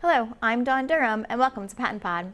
Hello, 0.00 0.36
I'm 0.40 0.64
Dawn 0.64 0.86
Durham, 0.86 1.26
and 1.28 1.38
welcome 1.38 1.68
to 1.68 1.76
PaTTAN 1.76 2.00
Pod. 2.00 2.32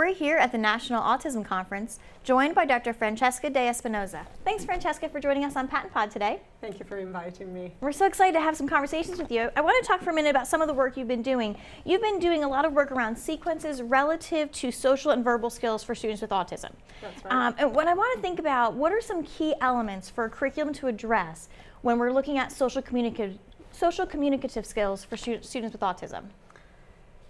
We're 0.00 0.14
here 0.14 0.38
at 0.38 0.50
the 0.50 0.56
National 0.56 1.02
Autism 1.02 1.44
Conference, 1.44 1.98
joined 2.24 2.54
by 2.54 2.64
Dr. 2.64 2.94
Francesca 2.94 3.50
degli 3.50 3.68
Espinosa. 3.68 4.26
Thanks, 4.46 4.64
Francesca, 4.64 5.10
for 5.10 5.20
joining 5.20 5.44
us 5.44 5.56
on 5.56 5.68
PaTTAN 5.68 5.92
Pod 5.92 6.10
today. 6.10 6.40
Thank 6.62 6.78
you 6.78 6.86
for 6.86 6.96
inviting 6.96 7.52
me. 7.52 7.74
We're 7.82 7.92
so 7.92 8.06
excited 8.06 8.32
to 8.32 8.40
have 8.40 8.56
some 8.56 8.66
conversations 8.66 9.18
with 9.18 9.30
you. 9.30 9.50
I 9.56 9.60
want 9.60 9.76
to 9.84 9.86
talk 9.86 10.00
for 10.00 10.08
a 10.08 10.14
minute 10.14 10.30
about 10.30 10.46
some 10.46 10.62
of 10.62 10.68
the 10.68 10.72
work 10.72 10.96
you've 10.96 11.06
been 11.06 11.20
doing. 11.20 11.54
You've 11.84 12.00
been 12.00 12.18
doing 12.18 12.44
a 12.44 12.48
lot 12.48 12.64
of 12.64 12.72
work 12.72 12.90
around 12.92 13.14
sequences 13.14 13.82
relative 13.82 14.50
to 14.52 14.72
social 14.72 15.10
and 15.10 15.22
verbal 15.22 15.50
skills 15.50 15.84
for 15.84 15.94
students 15.94 16.22
with 16.22 16.30
autism. 16.30 16.72
That's 17.02 17.22
right. 17.22 17.34
Um, 17.34 17.54
and 17.58 17.74
what 17.74 17.86
I 17.86 17.92
want 17.92 18.16
to 18.16 18.22
think 18.22 18.38
about, 18.38 18.72
what 18.72 18.92
are 18.92 19.02
some 19.02 19.22
key 19.22 19.54
elements 19.60 20.08
for 20.08 20.24
a 20.24 20.30
curriculum 20.30 20.72
to 20.76 20.86
address 20.86 21.50
when 21.82 21.98
we're 21.98 22.10
looking 22.10 22.38
at 22.38 22.52
social 22.52 22.80
communicative, 22.80 23.38
social 23.70 24.06
communicative 24.06 24.64
skills 24.64 25.04
for 25.04 25.18
stu- 25.18 25.42
students 25.42 25.74
with 25.74 25.82
autism? 25.82 26.22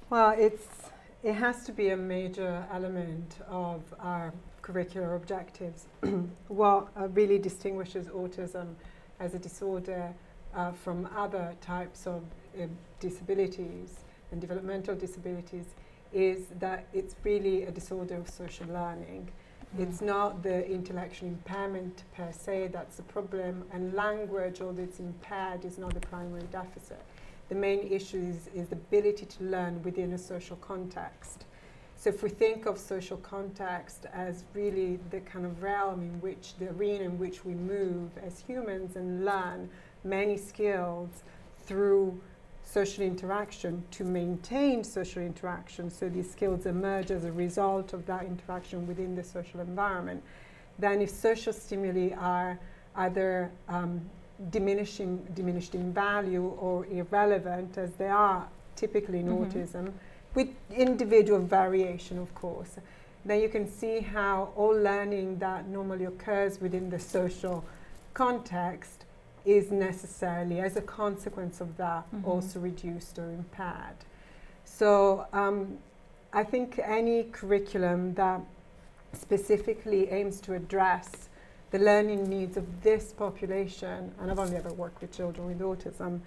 Well, 0.08 0.36
it's 0.38 0.66
it 1.22 1.34
has 1.34 1.64
to 1.64 1.72
be 1.72 1.90
a 1.90 1.96
major 1.96 2.66
element 2.72 3.36
of 3.46 3.82
our 3.98 4.32
curricular 4.62 5.16
objectives. 5.16 5.86
what 6.48 6.88
uh, 6.96 7.08
really 7.08 7.38
distinguishes 7.38 8.06
autism 8.06 8.74
as 9.18 9.34
a 9.34 9.38
disorder 9.38 10.14
uh, 10.54 10.72
from 10.72 11.08
other 11.14 11.54
types 11.60 12.06
of 12.06 12.22
uh, 12.58 12.66
disabilities 13.00 14.00
and 14.32 14.40
developmental 14.40 14.94
disabilities 14.94 15.66
is 16.12 16.46
that 16.58 16.86
it's 16.92 17.14
really 17.22 17.64
a 17.64 17.70
disorder 17.70 18.16
of 18.16 18.28
social 18.28 18.66
learning. 18.68 19.30
Mm. 19.76 19.88
It's 19.88 20.00
not 20.00 20.42
the 20.42 20.66
intellectual 20.68 21.28
impairment 21.28 22.02
per 22.16 22.32
se 22.32 22.70
that's 22.72 22.96
the 22.96 23.02
problem, 23.04 23.64
and 23.72 23.92
language, 23.94 24.60
although 24.60 24.82
it's 24.82 24.98
impaired, 24.98 25.64
is 25.64 25.78
not 25.78 25.94
the 25.94 26.00
primary 26.00 26.46
deficit. 26.50 27.02
The 27.50 27.56
main 27.56 27.80
issue 27.80 28.16
is, 28.16 28.48
is 28.54 28.68
the 28.68 28.76
ability 28.76 29.26
to 29.26 29.44
learn 29.44 29.82
within 29.82 30.12
a 30.12 30.18
social 30.18 30.56
context. 30.56 31.46
So 31.96 32.08
if 32.08 32.22
we 32.22 32.30
think 32.30 32.64
of 32.64 32.78
social 32.78 33.18
context 33.18 34.06
as 34.14 34.44
really 34.54 35.00
the 35.10 35.20
kind 35.20 35.44
of 35.44 35.60
realm 35.60 36.00
in 36.00 36.20
which, 36.20 36.54
the 36.58 36.70
arena 36.70 37.04
in 37.04 37.18
which 37.18 37.44
we 37.44 37.54
move 37.54 38.16
as 38.24 38.38
humans 38.38 38.94
and 38.94 39.24
learn 39.24 39.68
many 40.04 40.36
skills 40.38 41.10
through 41.66 42.18
social 42.64 43.04
interaction 43.04 43.82
to 43.90 44.04
maintain 44.04 44.84
social 44.84 45.20
interaction, 45.20 45.90
so 45.90 46.08
these 46.08 46.30
skills 46.30 46.66
emerge 46.66 47.10
as 47.10 47.24
a 47.24 47.32
result 47.32 47.92
of 47.92 48.06
that 48.06 48.24
interaction 48.24 48.86
within 48.86 49.16
the 49.16 49.24
social 49.24 49.58
environment, 49.60 50.22
then 50.78 51.02
if 51.02 51.10
social 51.10 51.52
stimuli 51.52 52.14
are 52.16 52.60
either 52.94 53.50
um, 53.68 54.00
diminishing, 54.50 55.18
diminished 55.34 55.74
in 55.74 55.92
value 55.92 56.46
or 56.60 56.86
irrelevant, 56.86 57.76
as 57.76 57.92
they 57.94 58.08
are 58.08 58.48
typically 58.76 59.20
in 59.20 59.26
Mhm. 59.28 59.46
autism, 59.46 59.92
with 60.34 60.48
individual 60.70 61.40
variation, 61.40 62.18
of 62.18 62.34
course, 62.34 62.78
then 63.24 63.40
you 63.40 63.48
can 63.48 63.68
see 63.68 64.00
how 64.00 64.48
all 64.56 64.72
learning 64.74 65.38
that 65.38 65.66
normally 65.68 66.06
occurs 66.06 66.60
within 66.60 66.88
the 66.88 66.98
social 66.98 67.64
context 68.14 69.04
is 69.44 69.70
necessarily, 69.70 70.60
as 70.60 70.76
a 70.76 70.80
consequence 70.82 71.60
of 71.60 71.76
that, 71.76 72.04
Mhm. 72.12 72.26
also 72.26 72.60
reduced 72.60 73.18
or 73.18 73.30
impaired. 73.30 73.96
So 74.64 75.26
um, 75.32 75.78
I 76.32 76.44
think 76.44 76.78
any 76.78 77.24
curriculum 77.24 78.14
that 78.14 78.40
specifically 79.12 80.08
aims 80.10 80.40
to 80.42 80.54
address 80.54 81.28
the 81.70 81.78
learning 81.78 82.28
needs 82.28 82.56
of 82.56 82.82
this 82.82 83.12
population, 83.12 84.12
and 84.20 84.30
I've 84.30 84.38
only 84.38 84.56
ever 84.56 84.72
worked 84.72 85.00
with 85.00 85.12
children 85.12 85.46
with 85.46 85.60
autism, 85.60 86.20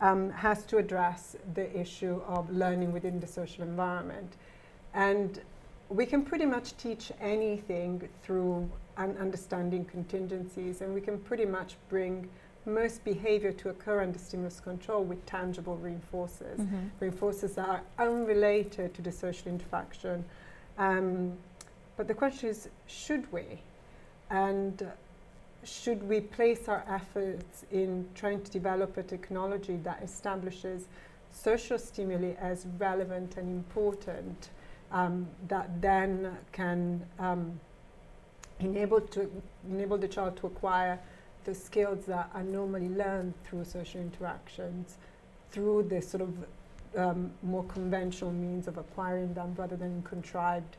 um, 0.00 0.30
has 0.30 0.64
to 0.66 0.78
address 0.78 1.36
the 1.54 1.78
issue 1.78 2.20
of 2.26 2.50
learning 2.50 2.92
within 2.92 3.20
the 3.20 3.26
social 3.26 3.62
environment. 3.64 4.36
And 4.94 5.40
we 5.88 6.04
can 6.04 6.22
pretty 6.24 6.46
much 6.46 6.76
teach 6.76 7.12
anything 7.20 8.08
through 8.22 8.68
un- 8.96 9.16
understanding 9.18 9.84
contingencies, 9.84 10.80
and 10.82 10.92
we 10.94 11.00
can 11.00 11.18
pretty 11.18 11.46
much 11.46 11.76
bring 11.88 12.28
most 12.66 13.02
behavior 13.04 13.52
to 13.52 13.70
occur 13.70 14.02
under 14.02 14.18
stimulus 14.18 14.60
control 14.60 15.02
with 15.02 15.24
tangible 15.24 15.78
reinforcers 15.82 16.58
Mhm. 16.58 16.90
reinforcers 17.00 17.54
that 17.54 17.66
are 17.66 17.82
unrelated 17.98 18.92
to 18.94 19.00
the 19.00 19.12
social 19.12 19.50
interaction. 19.50 20.24
Um, 20.76 21.38
but 21.96 22.08
the 22.08 22.14
question 22.14 22.50
is, 22.50 22.68
should 22.86 23.32
we? 23.32 23.62
And 24.30 24.86
should 25.64 26.02
we 26.08 26.20
place 26.20 26.68
our 26.68 26.84
efforts 26.88 27.64
in 27.72 28.06
trying 28.14 28.42
to 28.42 28.50
develop 28.50 28.96
a 28.96 29.02
technology 29.02 29.76
that 29.84 30.02
establishes 30.02 30.86
social 31.30 31.78
stimuli 31.78 32.32
as 32.40 32.66
relevant 32.78 33.36
and 33.36 33.48
important 33.48 34.50
um, 34.92 35.26
that 35.48 35.80
then 35.80 36.36
can 36.52 37.02
um, 37.18 37.58
enable, 38.60 39.00
to, 39.00 39.30
enable 39.68 39.98
the 39.98 40.08
child 40.08 40.36
to 40.38 40.46
acquire 40.46 40.98
the 41.44 41.54
skills 41.54 42.04
that 42.06 42.30
are 42.34 42.42
normally 42.42 42.88
learned 42.88 43.34
through 43.44 43.64
social 43.64 44.00
interactions, 44.00 44.96
through 45.50 45.82
the 45.84 46.00
sort 46.00 46.22
of 46.22 46.34
um, 46.96 47.30
more 47.42 47.64
conventional 47.64 48.32
means 48.32 48.66
of 48.66 48.78
acquiring 48.78 49.32
them 49.34 49.54
rather 49.56 49.76
than 49.76 50.02
contrived 50.02 50.76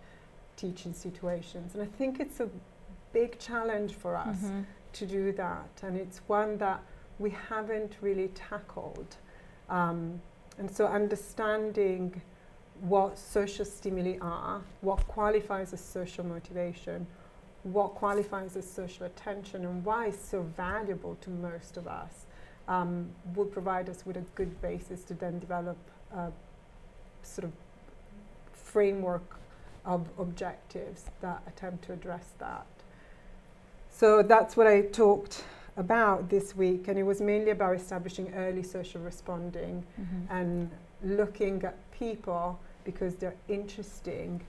teaching 0.58 0.94
situations. 0.94 1.74
And 1.74 1.84
I 1.84 1.86
think 1.86 2.20
it's 2.20 2.40
a 2.40 2.50
big 3.14 3.40
challenge 3.40 3.94
for 3.94 4.16
us 4.16 4.38
Mhm. 4.42 4.66
to 4.94 5.06
do 5.06 5.32
that, 5.34 5.70
and 5.84 5.98
it's 5.98 6.20
one 6.28 6.58
that 6.58 6.82
we 7.20 7.32
haven't 7.32 7.98
really 8.02 8.30
tackled. 8.30 9.18
Um, 9.70 10.22
and 10.58 10.70
so, 10.70 10.88
understanding 10.88 12.22
what 12.82 13.18
social 13.18 13.66
stimuli 13.66 14.18
are, 14.22 14.62
what 14.82 15.06
qualifies 15.08 15.74
as 15.74 15.82
social 15.82 16.26
motivation, 16.26 17.06
what 17.64 17.94
qualifies 17.94 18.56
as 18.56 18.70
social 18.70 19.06
attention, 19.06 19.66
and 19.66 19.84
why 19.84 20.08
it's 20.08 20.24
so 20.30 20.42
valuable 20.44 21.16
to 21.22 21.30
most 21.30 21.76
of 21.78 21.88
us, 21.88 22.26
um, 22.68 23.10
would 23.36 23.52
provide 23.52 23.90
us 23.90 24.06
with 24.06 24.16
a 24.16 24.22
good 24.36 24.62
basis 24.62 25.04
to 25.04 25.14
then 25.14 25.40
develop 25.40 25.78
a 26.14 26.32
sort 27.22 27.44
of 27.46 27.52
framework 28.54 29.38
of 29.86 30.08
objectives 30.20 31.06
that 31.22 31.42
attempt 31.48 31.84
to 31.86 31.94
address 31.94 32.34
that. 32.38 32.66
So 34.00 34.24
that's 34.24 34.56
what 34.56 34.66
I 34.66 34.80
talked 34.84 35.44
about 35.76 36.30
this 36.30 36.56
week, 36.56 36.88
and 36.88 36.98
it 36.98 37.04
was 37.04 37.20
mainly 37.20 37.52
about 37.52 37.76
establishing 37.76 38.34
early 38.34 38.64
social 38.64 39.02
responding 39.02 39.84
Mhm. 40.00 40.26
and 40.30 40.72
looking 41.04 41.62
at 41.66 41.76
people 41.92 42.58
because 42.86 43.16
they're 43.16 43.36
interesting 43.50 44.40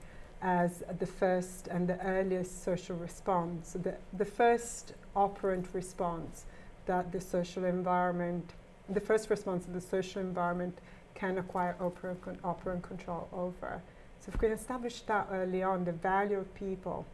as 0.41 0.84
the 1.00 1.06
first 1.06 1.66
and 1.66 1.89
the 1.89 1.99
earliest 2.06 2.62
social 2.62 2.94
response, 2.97 3.72
the, 3.72 3.97
the 4.12 4.25
first 4.25 4.94
operant 5.16 5.66
response 5.75 6.44
that 6.87 7.10
the 7.10 7.21
social 7.21 7.65
environment, 7.65 8.55
the 8.89 9.00
first 9.00 9.31
response 9.31 9.66
that 9.66 9.72
the 9.72 9.81
social 9.81 10.22
environment 10.22 10.78
can 11.16 11.39
acquire 11.39 11.75
operant, 11.81 12.22
con- 12.22 12.39
operant 12.44 12.83
control 12.84 13.27
over. 13.33 13.83
So 14.21 14.28
if 14.28 14.34
we 14.34 14.47
can 14.47 14.53
establish 14.53 15.03
that 15.03 15.27
early 15.33 15.65
on, 15.65 15.84
the 15.84 15.93
value 15.93 16.39
of 16.39 16.55
people, 16.55 17.05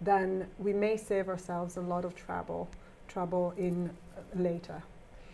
then 0.00 0.46
we 0.58 0.72
may 0.72 0.96
save 0.96 1.28
ourselves 1.28 1.76
a 1.76 1.80
lot 1.80 2.04
of 2.04 2.14
trouble, 2.14 2.68
trouble 3.08 3.54
in 3.56 3.90
uh, 4.16 4.20
later. 4.40 4.82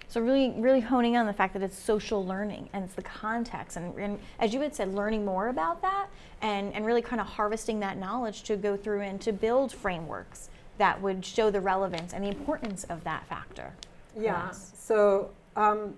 So 0.09 0.21
really, 0.21 0.55
really 0.57 0.81
honing 0.81 1.17
on 1.17 1.27
the 1.27 1.33
fact 1.33 1.55
that 1.55 1.63
it's 1.63 1.79
social 1.79 2.25
learning 2.25 2.69
and 2.73 2.85
it's 2.85 2.95
the 2.95 3.03
context, 3.03 3.77
and, 3.77 3.99
and 3.99 4.19
as 4.39 4.55
you 4.55 4.61
had 4.61 4.75
said, 4.75 4.95
learning 4.95 5.25
more 5.25 5.49
about 5.49 5.83
that, 5.83 6.09
and 6.43 6.73
and 6.75 6.87
really 6.87 7.03
kind 7.03 7.21
of 7.21 7.27
harvesting 7.27 7.81
that 7.81 7.97
knowledge 7.97 8.43
to 8.45 8.57
go 8.57 8.77
through 8.77 9.01
and 9.01 9.21
to 9.23 9.33
build 9.33 9.73
frameworks 9.73 10.51
that 10.79 11.01
would 11.01 11.25
show 11.25 11.51
the 11.51 11.61
relevance 11.61 12.13
and 12.13 12.25
the 12.25 12.29
importance 12.29 12.85
of 12.85 13.03
that 13.05 13.27
factor. 13.27 13.73
Yeah. 14.17 14.47
Yes. 14.47 14.73
So 14.77 15.31
um, 15.57 15.95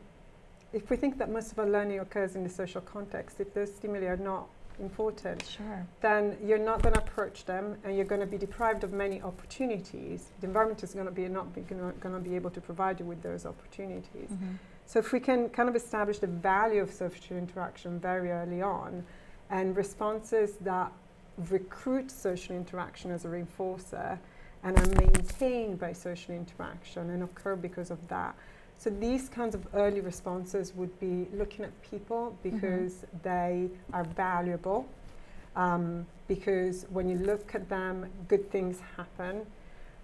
if 0.73 0.91
we 0.91 0.97
think 0.97 1.19
that 1.19 1.31
most 1.31 1.53
of 1.53 1.59
our 1.59 1.69
learning 1.69 2.01
occurs 2.01 2.37
in 2.37 2.43
the 2.43 2.51
social 2.51 2.81
context, 2.81 3.41
if 3.41 3.53
those 3.55 3.75
stimuli 3.75 4.07
are 4.07 4.17
not 4.17 4.49
important, 4.81 5.45
Sure. 5.45 5.87
then 6.01 6.37
you're 6.45 6.59
not 6.59 6.83
going 6.83 6.95
to 6.95 7.01
approach 7.01 7.45
them 7.45 7.77
and 7.85 7.97
you're 7.97 8.05
going 8.05 8.21
to 8.21 8.27
be 8.27 8.39
deprived 8.39 8.85
of 8.85 8.93
many 8.93 9.21
opportunities. 9.23 10.31
The 10.41 10.47
environment 10.47 10.83
is 10.83 10.93
going 10.95 11.07
to 11.07 11.13
be 11.13 11.29
not 11.29 11.55
be 11.55 11.63
going 11.63 11.93
to 12.01 12.21
be 12.21 12.37
able 12.37 12.51
to 12.51 12.61
provide 12.61 13.01
you 13.01 13.07
with 13.07 13.23
those 13.23 13.47
opportunities. 13.47 14.31
Mhm. 14.31 14.59
So 14.87 14.99
if 14.99 15.13
we 15.13 15.21
can 15.21 15.49
kind 15.49 15.69
of 15.69 15.77
establish 15.77 16.19
the 16.21 16.27
value 16.27 16.81
of 16.83 16.93
social 16.93 17.37
interaction 17.37 17.99
very 17.99 18.31
early 18.31 18.63
on 18.63 19.05
and 19.51 19.77
responses 19.77 20.57
that 20.61 20.93
recruit 21.51 22.11
social 22.11 22.57
interaction 22.57 23.11
as 23.11 23.25
a 23.25 23.29
reinforcer 23.29 24.19
and 24.63 24.79
are 24.79 25.01
maintained 25.01 25.79
by 25.79 25.93
social 25.93 26.35
interaction 26.35 27.11
and 27.11 27.23
occur 27.23 27.57
because 27.57 27.91
of 27.91 27.99
that. 28.09 28.35
So 28.79 28.91
these 28.91 29.29
kinds 29.29 29.55
of 29.55 29.67
early 29.75 30.01
responses 30.01 30.75
would 30.75 30.99
be 31.01 31.27
looking 31.33 31.65
at 31.65 31.73
people 31.91 32.37
because 32.43 33.05
they 33.23 33.69
are 33.93 34.05
valuable. 34.05 34.87
um, 35.57 36.07
because 36.29 36.87
when 36.91 37.09
you 37.09 37.19
look 37.19 37.55
at 37.55 37.69
them, 37.69 38.07
good 38.29 38.51
things 38.51 38.79
happen. 38.97 39.47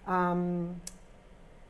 Um, 0.06 0.80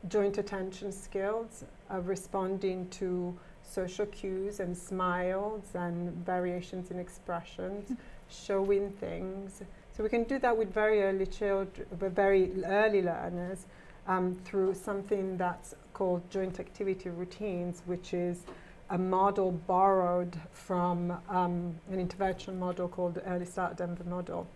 joint 0.07 0.37
attention 0.37 0.91
skills, 0.91 1.63
of 1.89 2.07
responding 2.07 2.89
to 2.89 3.37
social 3.61 4.05
cues 4.07 4.59
and 4.59 4.75
smiles 4.75 5.63
and 5.75 6.11
variations 6.25 6.91
in 6.91 6.99
expressions, 6.99 7.89
mm. 7.89 7.97
showing 8.29 8.91
things. 8.93 9.61
So 9.95 10.03
we 10.03 10.09
can 10.09 10.23
do 10.23 10.39
that 10.39 10.57
with 10.57 10.73
very 10.73 11.03
early 11.03 11.25
children, 11.25 11.87
with 11.99 12.15
very 12.15 12.51
early 12.65 13.01
learners, 13.01 13.65
um, 14.07 14.35
through 14.45 14.73
something 14.73 15.37
that's 15.37 15.75
called 15.93 16.21
joint 16.29 16.59
activity 16.59 17.09
routines, 17.09 17.81
which 17.85 18.13
is 18.13 18.43
a 18.89 18.97
model 18.97 19.51
borrowed 19.51 20.35
from 20.51 21.11
um, 21.29 21.75
an 21.89 21.99
intervention 21.99 22.59
model 22.59 22.87
called 22.87 23.15
the 23.15 23.23
Early 23.23 23.45
Start 23.45 23.77
Denver 23.77 24.03
model. 24.03 24.47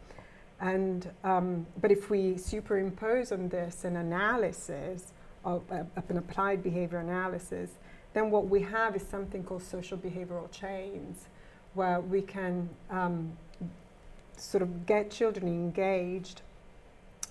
And 0.59 1.09
um, 1.23 1.67
but 1.79 1.91
if 1.91 2.09
we 2.09 2.37
superimpose 2.37 3.31
on 3.31 3.49
this 3.49 3.85
an 3.85 3.95
analysis 3.95 5.13
of 5.45 5.63
uh, 5.71 5.83
an 6.09 6.17
applied 6.17 6.63
behavior 6.63 6.99
analysis, 6.99 7.69
then 8.13 8.31
what 8.31 8.47
we 8.47 8.61
have 8.61 8.95
is 8.95 9.05
something 9.07 9.43
called 9.43 9.63
social 9.63 9.97
behavioral 9.97 10.51
chains, 10.51 11.27
where 11.73 12.01
we 12.01 12.21
can 12.21 12.69
um, 12.89 13.31
sort 14.35 14.61
of 14.61 14.85
get 14.85 15.11
children 15.11 15.47
engaged 15.47 16.41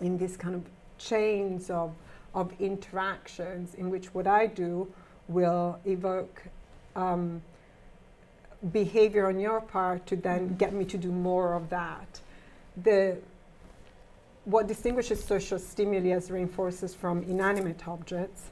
in 0.01 0.19
these 0.19 0.37
kind 0.37 0.55
of 0.55 0.63
chains 0.99 1.71
of, 1.71 1.95
of 2.37 2.53
interactions 2.61 3.75
in 3.75 3.91
which 3.91 4.15
what 4.15 4.27
I 4.27 4.47
do 4.47 4.87
will 5.27 5.81
evoke 5.87 6.43
um, 6.95 7.43
behavior 8.73 9.27
on 9.27 9.41
your 9.41 9.61
part 9.61 10.07
to 10.07 10.17
then 10.17 10.41
mm-hmm. 10.41 10.57
get 10.57 10.73
me 10.73 10.85
to 10.85 10.99
do 10.99 11.11
more 11.11 11.55
of 11.55 11.71
that. 11.71 12.21
The 12.85 13.17
what 14.45 14.69
distinguishes 14.69 15.25
social 15.25 15.59
stimuli 15.59 16.11
as 16.11 16.29
reinforcers 16.29 16.95
from 16.95 17.23
inanimate 17.25 17.89
objects 17.89 18.43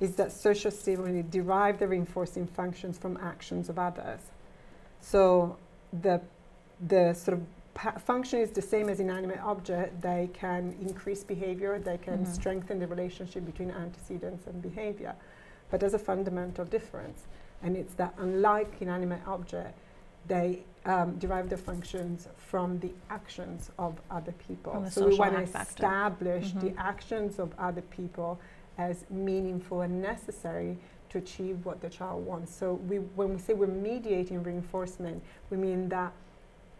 is 0.00 0.16
that 0.16 0.32
social 0.32 0.72
stimuli 0.72 1.22
derive 1.30 1.78
the 1.78 1.86
reinforcing 1.86 2.46
functions 2.46 2.98
from 2.98 3.16
actions 3.18 3.68
of 3.68 3.78
others. 3.78 4.20
So 5.00 5.56
the 5.92 6.20
the 6.88 7.12
sort 7.12 7.38
of 7.38 7.44
function 7.98 8.40
is 8.40 8.50
the 8.50 8.62
same 8.62 8.88
as 8.88 9.00
inanimate 9.00 9.40
object. 9.40 10.00
They 10.00 10.30
can 10.32 10.74
increase 10.80 11.24
behavior. 11.24 11.78
They 11.78 11.98
can 11.98 12.18
mm-hmm. 12.18 12.32
strengthen 12.32 12.78
the 12.78 12.86
relationship 12.86 13.44
between 13.44 13.70
antecedents 13.70 14.46
and 14.46 14.62
behavior. 14.62 15.14
But 15.70 15.80
there's 15.80 15.94
a 15.94 15.98
fundamental 15.98 16.64
difference 16.64 17.22
and 17.62 17.76
it's 17.76 17.94
that 17.94 18.14
unlike 18.18 18.72
inanimate 18.80 19.26
object, 19.26 19.78
they 20.28 20.64
um, 20.84 21.16
derive 21.18 21.48
their 21.48 21.58
functions 21.58 22.28
from 22.36 22.78
the 22.80 22.90
actions 23.10 23.70
of 23.78 24.00
other 24.10 24.32
people. 24.32 24.84
So 24.90 25.08
we 25.08 25.16
want 25.16 25.34
to 25.34 25.60
establish 25.60 26.48
mm-hmm. 26.48 26.60
the 26.60 26.80
actions 26.80 27.38
of 27.38 27.52
other 27.58 27.82
people 27.82 28.38
as 28.78 29.04
meaningful 29.10 29.82
and 29.82 30.02
necessary 30.02 30.76
to 31.08 31.18
achieve 31.18 31.64
what 31.64 31.80
the 31.80 31.88
child 31.88 32.26
wants. 32.26 32.54
So 32.54 32.74
we, 32.74 32.98
when 32.98 33.34
we 33.34 33.38
say 33.38 33.54
we're 33.54 33.68
mediating 33.68 34.42
reinforcement, 34.42 35.22
we 35.50 35.56
mean 35.56 35.88
that 35.90 36.12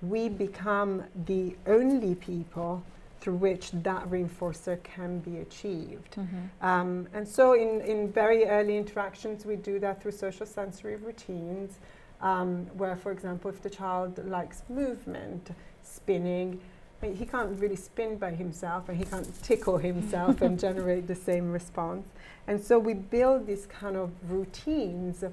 we 0.09 0.29
become 0.29 1.05
the 1.27 1.57
only 1.67 2.15
people 2.15 2.83
through 3.21 3.35
which 3.35 3.71
that 3.73 4.09
reinforcer 4.09 4.81
can 4.83 5.19
be 5.19 5.39
achieved. 5.39 6.15
Mm-hmm. 6.15 6.65
Um, 6.65 7.09
and 7.13 7.27
so, 7.27 7.55
in, 7.55 7.81
in 7.81 8.13
very 8.13 8.45
early 8.47 8.77
interactions, 8.77 9.45
we 9.45 9.57
do 9.57 9.79
that 9.81 10.03
through 10.03 10.13
social 10.13 10.47
sensory 10.47 10.97
routines, 10.97 11.79
um, 12.21 12.67
where, 12.77 12.95
for 12.95 13.11
example, 13.11 13.51
if 13.51 13.63
the 13.63 13.71
child 13.71 14.25
likes 14.29 14.63
movement, 14.69 15.51
spinning, 15.83 16.61
he 17.03 17.27
can't 17.27 17.59
really 17.61 17.77
spin 17.77 18.17
by 18.17 18.31
himself 18.31 18.89
and 18.89 18.97
he 18.97 19.05
can't 19.05 19.43
tickle 19.43 19.79
himself 19.79 20.41
and 20.41 20.59
generate 20.67 21.07
the 21.07 21.15
same 21.15 21.53
response. 21.53 22.07
And 22.47 22.63
so, 22.63 22.79
we 22.79 22.95
build 22.95 23.47
these 23.47 23.67
kind 23.67 23.97
of 23.97 24.11
routines 24.31 25.25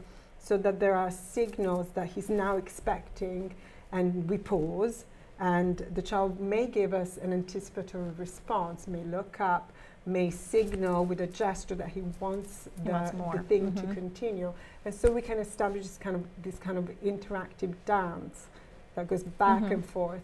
so 0.44 0.58
that 0.58 0.80
there 0.80 0.96
are 0.96 1.12
signals 1.12 1.88
that 1.94 2.08
he's 2.08 2.30
now 2.30 2.58
expecting, 2.58 3.54
and 3.94 4.30
we 4.30 4.38
pause 4.38 5.06
and 5.40 5.86
the 5.94 6.02
child 6.02 6.40
may 6.40 6.68
give 6.68 6.94
us 6.94 7.18
an 7.18 7.34
anticipatory 7.34 8.12
response, 8.18 8.88
may 8.88 9.04
look 9.04 9.40
up, 9.42 9.72
may 10.06 10.30
signal 10.30 11.06
with 11.06 11.22
a 11.22 11.28
gesture 11.28 11.76
that 11.76 11.90
he 11.90 12.02
wants 12.20 12.70
the, 12.84 12.92
the 13.34 13.44
thing 13.44 13.72
mm-hmm. 13.72 13.88
to 13.88 13.94
continue. 13.94 14.54
And 14.86 14.94
so 14.94 15.12
we 15.12 15.22
can 15.22 15.40
establish 15.40 15.84
this 15.84 15.98
kind 15.98 16.16
of, 16.16 16.24
this 16.42 16.58
kind 16.60 16.78
of 16.78 16.86
interactive 17.04 17.74
dance 17.86 18.48
that 18.96 19.08
goes 19.08 19.24
back 19.24 19.64
mm-hmm. 19.64 19.74
and 19.74 19.86
forth 19.86 20.22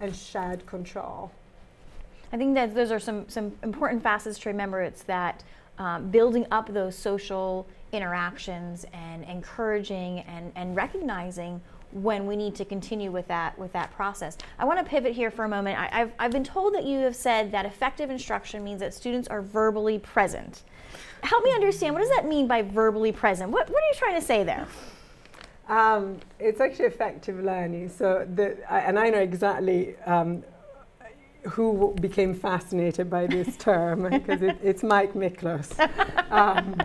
and 0.00 0.14
shared 0.14 0.66
control. 0.66 1.30
I 2.32 2.36
think 2.36 2.54
that 2.54 2.74
those 2.74 2.92
are 2.92 3.00
some, 3.00 3.28
some 3.28 3.52
important 3.62 4.02
facets 4.02 4.38
to 4.40 4.50
remember. 4.50 4.82
It's 4.82 5.02
that 5.04 5.42
um, 5.78 6.10
building 6.10 6.46
up 6.50 6.72
those 6.72 6.96
social 6.96 7.66
interactions 7.92 8.84
and 8.92 9.24
encouraging 9.24 10.20
and, 10.20 10.52
and 10.54 10.76
recognizing 10.76 11.60
when 11.92 12.26
we 12.26 12.36
need 12.36 12.54
to 12.56 12.64
continue 12.64 13.10
with 13.10 13.26
that 13.28 13.58
with 13.58 13.72
that 13.72 13.92
process. 13.92 14.36
I 14.58 14.64
want 14.64 14.78
to 14.78 14.84
pivot 14.84 15.12
here 15.12 15.30
for 15.30 15.44
a 15.44 15.48
moment. 15.48 15.78
I, 15.78 15.98
have 15.98 16.12
I've 16.18 16.30
been 16.30 16.44
told 16.44 16.74
that 16.74 16.84
you 16.84 16.98
have 17.00 17.16
said 17.16 17.52
that 17.52 17.66
effective 17.66 18.10
instruction 18.10 18.62
means 18.62 18.80
that 18.80 18.94
students 18.94 19.28
are 19.28 19.42
verbally 19.42 19.98
present. 19.98 20.62
Help 21.22 21.44
me 21.44 21.52
understand. 21.52 21.94
What 21.94 22.00
does 22.00 22.10
that 22.10 22.26
mean 22.26 22.46
by 22.46 22.62
verbally 22.62 23.12
present? 23.12 23.50
What 23.50 23.68
What 23.68 23.82
are 23.82 23.86
you 23.86 23.94
trying 23.94 24.20
to 24.20 24.26
say 24.26 24.44
there? 24.44 24.66
Um, 25.68 26.18
it's 26.40 26.60
actually 26.60 26.86
effective 26.86 27.38
learning. 27.44 27.90
So, 27.90 28.26
the, 28.34 28.58
I, 28.68 28.80
and 28.80 28.98
I 28.98 29.08
know 29.08 29.20
exactly 29.20 29.96
um, 29.98 30.42
who 31.48 31.94
became 32.00 32.34
fascinated 32.34 33.08
by 33.08 33.26
this 33.26 33.56
term 33.56 34.02
because 34.10 34.42
it, 34.42 34.58
it's 34.62 34.82
Mike 34.82 35.14
Miklos. 35.14 35.78
Um, 36.30 36.76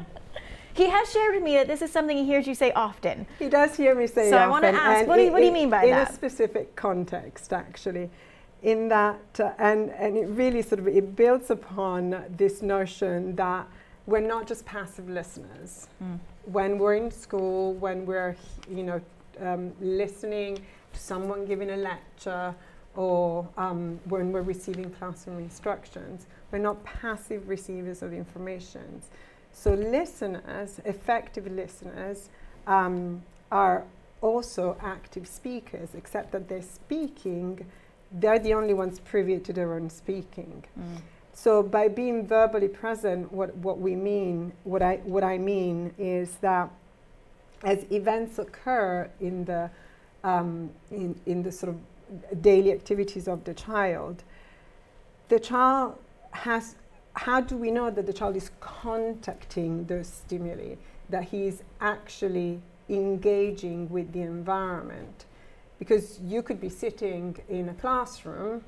he 0.76 0.90
has 0.90 1.12
shared 1.12 1.36
with 1.36 1.44
me 1.44 1.56
that 1.56 1.68
this 1.68 1.82
is 1.82 1.92
something 1.92 2.18
he 2.18 2.26
hears 2.26 2.46
you 2.46 2.54
say 2.54 2.72
often. 2.74 3.26
He 3.40 3.48
does 3.48 3.78
hear 3.78 3.96
me 3.96 4.08
say 4.08 4.30
so 4.30 4.38
often. 4.38 4.38
So 4.38 4.38
I 4.38 4.48
want 4.48 4.64
to 4.64 4.72
ask, 4.72 5.08
what 5.08 5.16
do, 5.16 5.24
you, 5.24 5.32
what 5.32 5.40
do 5.40 5.46
you 5.46 5.52
mean 5.52 5.70
by 5.70 5.84
in 5.84 5.92
that? 5.92 6.08
In 6.10 6.14
a 6.14 6.14
specific 6.14 6.76
context, 6.76 7.54
actually. 7.54 8.10
In 8.62 8.90
that, 8.90 9.40
uh, 9.40 9.52
and, 9.58 9.92
and 9.92 10.18
it 10.18 10.28
really 10.28 10.62
sort 10.62 10.80
of, 10.80 10.88
it 10.88 11.16
builds 11.16 11.50
upon 11.50 12.26
this 12.36 12.62
notion 12.62 13.36
that 13.36 13.68
we're 14.06 14.20
not 14.20 14.48
just 14.48 14.66
passive 14.66 15.08
listeners. 15.10 15.88
Mm. 16.04 16.20
When 16.46 16.78
we're 16.78 16.96
in 16.96 17.10
school, 17.10 17.74
when 17.76 18.06
we're, 18.06 18.36
you 18.70 18.84
know, 18.84 19.02
um, 19.40 19.72
listening 19.80 20.58
to 20.94 21.00
someone 21.00 21.46
giving 21.46 21.72
a 21.72 21.78
lecture, 21.78 22.54
or 22.96 23.48
um, 23.58 24.00
when 24.06 24.32
we're 24.32 24.42
receiving 24.42 24.90
classroom 24.90 25.40
instructions, 25.40 26.28
we're 26.52 26.60
not 26.60 26.84
passive 26.84 27.48
receivers 27.48 28.02
of 28.02 28.14
information. 28.14 29.02
So 29.58 29.74
listeners, 29.74 30.82
effective 30.84 31.48
listeners, 31.48 32.30
um, 32.68 33.24
are 33.52 33.86
also 34.22 34.76
active 34.82 35.28
speakers, 35.28 35.90
except 35.96 36.34
that 36.34 36.50
they're 36.50 36.62
speaking, 36.62 37.66
they're 38.12 38.38
the 38.38 38.54
only 38.54 38.74
ones 38.74 39.00
privy 39.00 39.40
to 39.40 39.54
their 39.54 39.74
own 39.74 39.90
speaking. 39.90 40.66
Mm. 40.78 40.98
So 41.34 41.64
by 41.64 41.88
being 41.88 42.28
verbally 42.28 42.68
present, 42.68 43.32
what, 43.32 43.56
what 43.56 43.80
we 43.80 43.96
mean, 43.96 44.52
what 44.66 44.82
I, 44.82 44.98
what 44.98 45.24
I 45.24 45.38
mean 45.38 45.94
is 45.98 46.36
that 46.42 46.70
as 47.64 47.86
events 47.92 48.40
occur 48.40 49.10
in 49.22 49.46
the, 49.46 49.70
um, 50.26 50.70
in, 50.92 51.20
in 51.26 51.44
the 51.44 51.52
sort 51.52 51.74
of 51.74 52.42
daily 52.42 52.74
activities 52.74 53.28
of 53.30 53.46
the 53.46 53.54
child, 53.54 54.24
the 55.30 55.40
child 55.40 55.98
has 56.32 56.76
how 57.16 57.40
do 57.42 57.56
we 57.58 57.72
know 57.72 57.90
that 57.90 58.06
the 58.06 58.14
child 58.14 58.36
is 58.36 58.52
contacting 58.60 59.86
those 59.86 60.08
stimuli, 60.08 60.76
that 61.10 61.24
he 61.26 61.48
is 61.48 61.64
actually 61.80 62.62
engaging 62.90 63.90
with 63.90 64.12
the 64.12 64.22
environment? 64.22 65.26
Because 65.80 66.20
you 66.22 66.42
could 66.42 66.60
be 66.60 66.70
sitting 66.70 67.38
in 67.50 67.70
a 67.70 67.74
classroom 67.74 68.64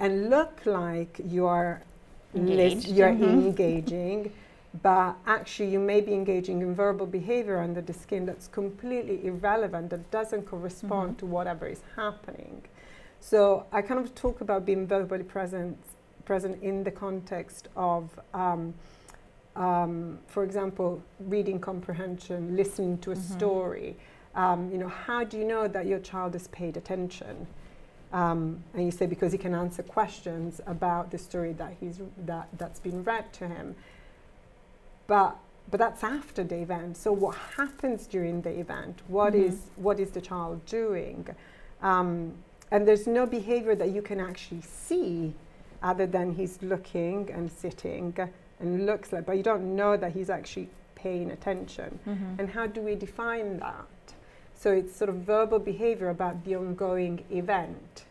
and 0.00 0.30
look 0.30 0.64
like 0.64 1.20
you 1.24 1.46
are 1.46 1.82
engaged. 2.34 2.88
you're 2.88 3.08
mm-hmm. 3.08 3.24
engaging, 3.24 4.32
but 4.82 5.16
actually 5.26 5.70
you 5.70 5.80
may 5.80 6.00
be 6.00 6.12
engaging 6.12 6.62
in 6.62 6.74
verbal 6.74 7.06
behavior 7.06 7.58
under 7.58 7.80
the 7.80 7.92
skin 7.92 8.24
that's 8.24 8.46
completely 8.46 9.26
irrelevant, 9.26 9.90
that 9.90 10.10
doesn't 10.12 10.42
correspond 10.42 11.10
mm-hmm. 11.10 11.18
to 11.18 11.26
whatever 11.26 11.66
is 11.66 11.82
happening. 11.96 12.62
So 13.20 13.66
I 13.72 13.82
kind 13.82 13.98
of 13.98 14.14
talk 14.14 14.40
about 14.40 14.64
being 14.64 14.86
verbally 14.86 15.24
present 15.24 15.76
present 16.28 16.62
in 16.62 16.84
the 16.84 16.90
context 16.90 17.68
of, 17.74 18.02
um, 18.34 18.74
um, 19.56 20.18
for 20.26 20.44
example, 20.44 21.02
reading 21.20 21.58
comprehension, 21.58 22.54
listening 22.54 22.98
to 22.98 23.12
a 23.12 23.14
mm-hmm. 23.14 23.34
story. 23.38 23.96
Um, 24.34 24.70
you 24.70 24.76
know, 24.76 24.88
how 25.06 25.24
do 25.24 25.38
you 25.38 25.44
know 25.44 25.66
that 25.66 25.86
your 25.86 26.00
child 26.00 26.34
has 26.34 26.46
paid 26.48 26.76
attention? 26.76 27.46
Um, 28.12 28.62
and 28.74 28.84
you 28.84 28.90
say 28.90 29.06
because 29.06 29.32
he 29.32 29.38
can 29.38 29.54
answer 29.54 29.82
questions 29.82 30.60
about 30.66 31.10
the 31.10 31.16
story 31.18 31.54
that 31.54 31.72
he's 31.80 31.98
that 32.30 32.46
that's 32.60 32.80
been 32.80 33.02
read 33.04 33.32
to 33.38 33.48
him. 33.48 33.74
But 35.06 35.34
but 35.70 35.78
that's 35.84 36.04
after 36.04 36.44
the 36.44 36.58
event. 36.66 36.98
So 36.98 37.10
what 37.24 37.36
happens 37.56 38.06
during 38.06 38.42
the 38.42 38.54
event? 38.64 38.96
What 39.08 39.32
mm-hmm. 39.32 39.48
is 39.48 39.56
what 39.76 39.98
is 39.98 40.10
the 40.10 40.20
child 40.20 40.56
doing? 40.66 41.26
Um, 41.80 42.10
and 42.70 42.86
there's 42.86 43.06
no 43.06 43.24
behavior 43.24 43.74
that 43.82 43.90
you 43.96 44.02
can 44.02 44.20
actually 44.20 44.60
see 44.62 45.34
other 45.82 46.06
than 46.06 46.32
he's 46.34 46.60
looking 46.62 47.30
and 47.30 47.50
sitting 47.50 48.16
and 48.60 48.86
looks 48.86 49.12
like, 49.12 49.24
but 49.26 49.36
you 49.36 49.42
don't 49.42 49.76
know 49.76 49.96
that 49.96 50.12
he's 50.12 50.30
actually 50.30 50.68
paying 50.94 51.30
attention. 51.30 51.98
Mhm. 52.06 52.38
And 52.38 52.50
how 52.50 52.66
do 52.66 52.80
we 52.80 52.94
define 52.96 53.58
that? 53.58 53.86
So 54.54 54.72
it's 54.72 54.96
sort 54.96 55.08
of 55.10 55.16
verbal 55.16 55.60
behavior 55.60 56.08
about 56.08 56.44
the 56.44 56.56
ongoing 56.56 57.24
event. 57.30 58.04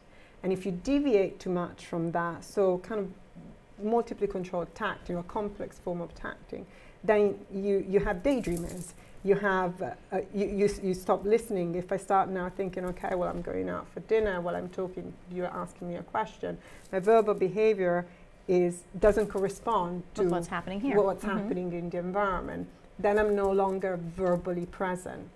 And 0.44 0.54
if 0.54 0.66
you 0.66 0.72
deviate 0.72 1.40
too 1.40 1.50
much 1.50 1.86
from 1.86 2.12
that, 2.12 2.44
so 2.46 2.78
kind 2.80 3.02
of 3.02 3.86
multiply 3.86 4.28
controlled 4.28 4.74
tacting 4.74 5.18
or 5.18 5.24
complex 5.24 5.78
form 5.80 6.00
of 6.00 6.16
tacting, 6.16 6.66
then 7.04 7.38
you, 7.54 7.86
you 7.88 8.00
have 8.00 8.24
daydreamers. 8.24 8.94
You 9.28 9.36
have, 9.36 9.82
uh, 9.82 9.92
uh, 10.14 10.20
you, 10.34 10.46
you, 10.48 10.70
you 10.82 10.94
stop 10.94 11.26
listening. 11.26 11.76
If 11.76 11.92
I 11.92 11.98
start 11.98 12.30
now 12.30 12.48
thinking, 12.50 12.86
okay, 12.86 13.14
well, 13.14 13.28
I'm 13.28 13.42
going 13.42 13.68
out 13.68 13.86
for 13.94 14.00
dinner 14.02 14.40
while 14.40 14.56
I'm 14.56 14.70
talking, 14.70 15.12
you're 15.30 15.48
asking 15.48 15.90
me 15.90 15.96
a 15.98 16.04
question, 16.04 16.58
my 16.94 17.00
verbal 17.00 17.34
behavior 17.34 18.06
is, 18.48 18.84
doesn't 19.02 19.28
correspond 19.28 20.04
to 20.16 20.24
With 20.24 20.32
what's 20.32 20.48
happening 20.48 20.80
here. 20.80 20.96
what's 20.96 21.26
Mhm. 21.26 21.40
happening 21.40 21.74
in 21.74 21.90
the 21.90 21.98
environment, 21.98 22.70
then 23.00 23.20
I'm 23.20 23.36
no 23.36 23.52
longer 23.52 24.00
verbally 24.16 24.66
present. 24.68 25.28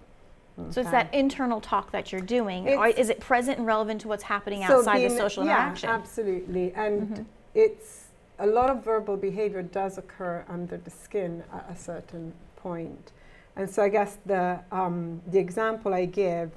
So 0.69 0.79
it's 0.79 0.91
that 0.91 1.13
internal 1.13 1.59
talk 1.59 1.91
that 1.91 2.13
you're 2.13 2.21
doing. 2.21 2.67
Is 2.67 3.09
it 3.09 3.19
present 3.19 3.57
and 3.57 3.67
relevant 3.67 3.99
to 4.01 4.07
what's 4.07 4.23
happening 4.23 4.63
So 4.65 4.77
outside 4.77 5.01
the 5.01 5.09
social 5.09 5.43
yeah, 5.43 5.65
interaction? 5.65 5.89
absolutely. 5.89 6.71
And 6.75 7.09
Mhm. 7.09 7.25
it's 7.55 8.05
a 8.39 8.47
lot 8.47 8.69
of 8.69 8.85
verbal 8.85 9.17
behavior 9.17 9.61
does 9.63 9.97
occur 9.97 10.45
under 10.47 10.77
the 10.77 10.89
skin 10.91 11.43
at 11.51 11.65
a 11.69 11.75
certain 11.75 12.31
point. 12.55 13.11
And 13.55 13.69
so 13.69 13.83
I 13.83 13.89
guess 13.89 14.17
the, 14.25 14.59
um, 14.71 15.21
the 15.27 15.39
example 15.39 15.93
I 15.93 16.05
give 16.05 16.51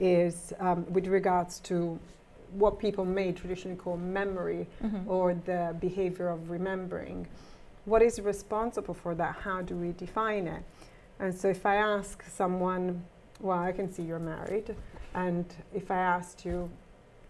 is 0.00 0.52
um, 0.60 0.86
with 0.92 1.06
regards 1.06 1.58
to 1.60 1.98
what 2.52 2.78
people 2.78 3.04
may 3.04 3.32
traditionally 3.32 3.76
call 3.76 3.96
memory 3.96 4.66
Mhm. 4.82 5.06
or 5.06 5.34
the 5.34 5.76
behavior 5.80 6.28
of 6.28 6.50
remembering. 6.50 7.26
What 7.84 8.00
is 8.02 8.20
responsible 8.20 8.94
for 8.94 9.14
that? 9.16 9.34
How 9.42 9.60
do 9.62 9.74
we 9.76 9.92
define 9.92 10.46
it? 10.46 10.62
And 11.20 11.34
so 11.34 11.48
if 11.48 11.66
I 11.66 11.76
ask 11.76 12.22
someone, 12.24 13.04
well, 13.40 13.58
I 13.58 13.72
can 13.72 13.92
see 13.92 14.02
you're 14.02 14.18
married, 14.18 14.74
and 15.14 15.44
if 15.74 15.90
I 15.90 15.96
asked 15.98 16.44
you, 16.46 16.70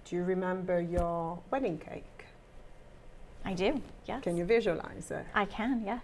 do 0.05 0.17
you 0.17 0.23
remember 0.25 0.81
your 0.81 1.39
wedding 1.51 1.79
cake? 1.79 2.27
I 3.45 3.55
do. 3.55 3.81
Yes. 4.07 4.23
Can 4.23 4.37
you 4.37 4.45
visualize 4.45 5.11
it? 5.11 5.25
I 5.35 5.47
can. 5.47 5.83
Yes. 5.85 6.03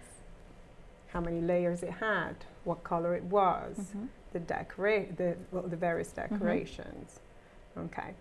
How 1.15 1.21
many 1.21 1.39
layers 1.39 1.81
it 1.81 1.91
had? 1.91 2.35
What 2.65 2.83
color 2.83 3.15
it 3.15 3.23
was? 3.23 3.77
Mhm. 3.95 4.09
The 4.33 4.39
decora- 4.41 5.15
the, 5.15 5.37
well, 5.49 5.63
the 5.63 5.77
various 5.77 6.11
decorations. 6.11 7.21
Okay. 7.77 8.13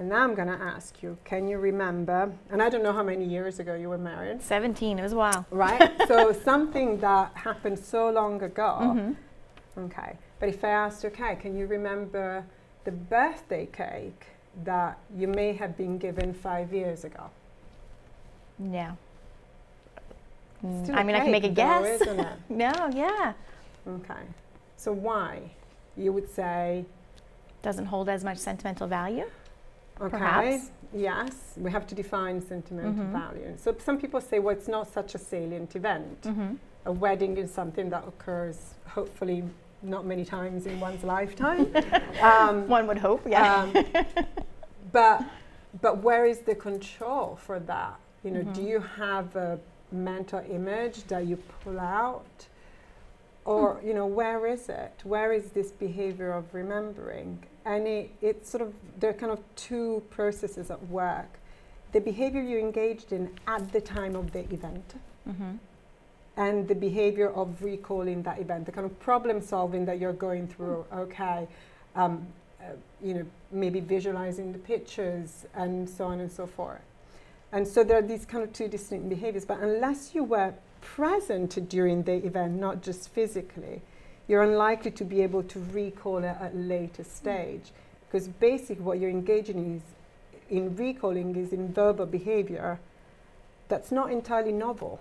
And 0.00 0.08
now 0.08 0.24
I'm 0.24 0.34
going 0.34 0.48
to 0.48 0.60
ask 0.60 1.00
you, 1.00 1.16
can 1.24 1.46
you 1.46 1.58
remember? 1.58 2.32
And 2.50 2.60
I 2.60 2.68
don't 2.68 2.82
know 2.82 2.92
how 2.92 3.04
many 3.04 3.24
years 3.24 3.60
ago 3.60 3.74
you 3.76 3.88
were 3.88 3.98
married. 3.98 4.42
17. 4.42 4.98
It 4.98 5.02
was 5.04 5.12
a 5.12 5.16
while. 5.16 5.46
right? 5.52 5.92
so 6.08 6.32
something 6.32 6.98
that 6.98 7.30
happened 7.34 7.78
so 7.78 8.10
long 8.10 8.42
ago. 8.42 8.78
Mhm. 8.80 9.14
Okay. 9.78 10.16
But 10.40 10.48
if 10.48 10.64
I 10.64 10.70
asked, 10.70 11.04
okay, 11.04 11.36
can 11.36 11.56
you 11.56 11.66
remember 11.68 12.44
the 12.82 12.90
birthday 12.90 13.66
cake 13.66 14.26
that 14.64 14.98
you 15.14 15.28
may 15.28 15.52
have 15.52 15.76
been 15.76 15.98
given 15.98 16.34
five 16.34 16.72
years 16.72 17.04
ago? 17.04 17.30
Yeah. 18.58 18.94
Mm, 20.64 20.84
Still 20.84 21.02
mean, 21.04 21.14
I 21.16 21.20
can 21.20 21.30
make 21.30 21.44
a 21.44 21.48
though, 21.48 21.54
guess. 21.54 22.00
no. 22.48 22.72
Yeah. 22.92 23.32
Okay. 23.86 24.22
So 24.76 24.92
why? 24.92 25.40
You 25.96 26.12
would 26.12 26.28
say, 26.30 26.84
Doesn't 27.62 27.86
hold 27.86 28.08
as 28.08 28.24
much 28.24 28.38
sentimental 28.38 28.86
value. 28.86 29.24
okay, 30.00 30.10
Perhaps. 30.10 30.70
yes, 30.92 31.32
we 31.56 31.70
have 31.70 31.86
to 31.88 31.94
define 31.94 32.40
sentimental 32.40 32.92
Mhm. 33.04 33.12
value. 33.12 33.54
So 33.56 33.74
some 33.78 33.98
people 33.98 34.20
say, 34.20 34.38
well, 34.38 34.54
it's 34.56 34.68
not 34.68 34.86
such 34.92 35.14
a 35.14 35.18
salient 35.18 35.74
event. 35.76 36.22
Mm-hmm. 36.22 36.54
A 36.86 36.92
wedding 36.92 37.36
is 37.36 37.52
something 37.52 37.90
that 37.90 38.04
occurs, 38.06 38.74
hopefully, 38.86 39.42
not 39.82 40.06
many 40.06 40.24
times 40.24 40.66
in 40.66 40.78
one's 40.80 41.02
lifetime. 41.04 41.66
um, 42.22 42.68
One 42.68 42.86
would 42.86 42.98
hope. 42.98 43.22
Yeah. 43.26 43.62
Um, 43.62 43.84
but 44.92 45.22
but 45.82 45.98
where 46.02 46.24
is 46.24 46.38
the 46.40 46.54
control 46.54 47.36
for 47.36 47.58
that? 47.60 47.94
You 48.24 48.30
know, 48.30 48.42
do 48.42 48.60
Mhm. 48.62 48.68
you 48.68 48.80
have 48.80 49.36
a 49.36 49.58
mental 49.92 50.42
image 50.50 51.04
that 51.04 51.26
you 51.26 51.36
pull 51.62 51.78
out, 51.78 52.46
or 53.44 53.80
you 53.84 53.94
know, 53.94 54.06
where 54.06 54.46
is 54.46 54.68
it? 54.68 55.00
Where 55.04 55.32
is 55.32 55.50
this 55.50 55.70
behavior 55.70 56.32
of 56.32 56.52
remembering? 56.54 57.42
And 57.64 57.86
it, 57.86 58.10
it's 58.20 58.50
sort 58.50 58.62
of 58.62 58.74
there 58.98 59.10
are 59.10 59.14
kind 59.14 59.32
of 59.32 59.40
two 59.56 60.02
processes 60.10 60.70
at 60.70 60.86
work: 60.88 61.38
the 61.92 62.00
behavior 62.00 62.42
you 62.42 62.58
engaged 62.58 63.12
in 63.12 63.30
at 63.46 63.72
the 63.72 63.80
time 63.80 64.16
of 64.16 64.32
the 64.32 64.40
event, 64.52 64.94
mm-hmm. 65.28 65.52
and 66.36 66.68
the 66.68 66.74
behavior 66.74 67.30
of 67.30 67.62
recalling 67.62 68.22
that 68.22 68.38
event, 68.38 68.66
the 68.66 68.72
kind 68.72 68.86
of 68.86 68.98
problem 69.00 69.40
solving 69.40 69.84
that 69.86 69.98
you're 69.98 70.12
going 70.12 70.46
through. 70.46 70.84
Okay, 70.92 71.48
um, 71.94 72.26
uh, 72.60 72.72
you 73.02 73.14
know, 73.14 73.26
maybe 73.50 73.80
visualizing 73.80 74.52
the 74.52 74.58
pictures 74.58 75.46
and 75.54 75.88
so 75.88 76.04
on 76.04 76.20
and 76.20 76.30
so 76.30 76.46
forth. 76.46 76.80
And 77.52 77.66
so 77.66 77.82
there 77.82 77.98
are 77.98 78.02
these 78.02 78.24
kind 78.24 78.44
of 78.44 78.52
two 78.52 78.68
distinct 78.68 79.08
behaviors. 79.08 79.44
But 79.44 79.60
unless 79.60 80.14
you 80.14 80.24
were 80.24 80.54
present 80.80 81.68
during 81.68 82.02
the 82.02 82.14
event, 82.14 82.54
not 82.54 82.82
just 82.82 83.08
physically, 83.10 83.82
you're 84.26 84.42
unlikely 84.42 84.90
to 84.92 85.04
be 85.04 85.22
able 85.22 85.42
to 85.44 85.60
recall 85.72 86.18
it 86.18 86.36
at 86.40 86.52
a 86.52 86.56
later 86.56 87.02
mm. 87.02 87.10
stage. 87.10 87.72
Because 88.06 88.28
basically, 88.28 88.84
what 88.84 88.98
you're 88.98 89.10
engaging 89.10 89.58
in 89.58 89.76
is 89.76 89.82
in 90.50 90.76
recalling 90.76 91.36
is 91.36 91.52
in 91.52 91.72
verbal 91.72 92.06
behavior 92.06 92.80
that's 93.68 93.92
not 93.92 94.10
entirely 94.10 94.52
novel 94.52 95.00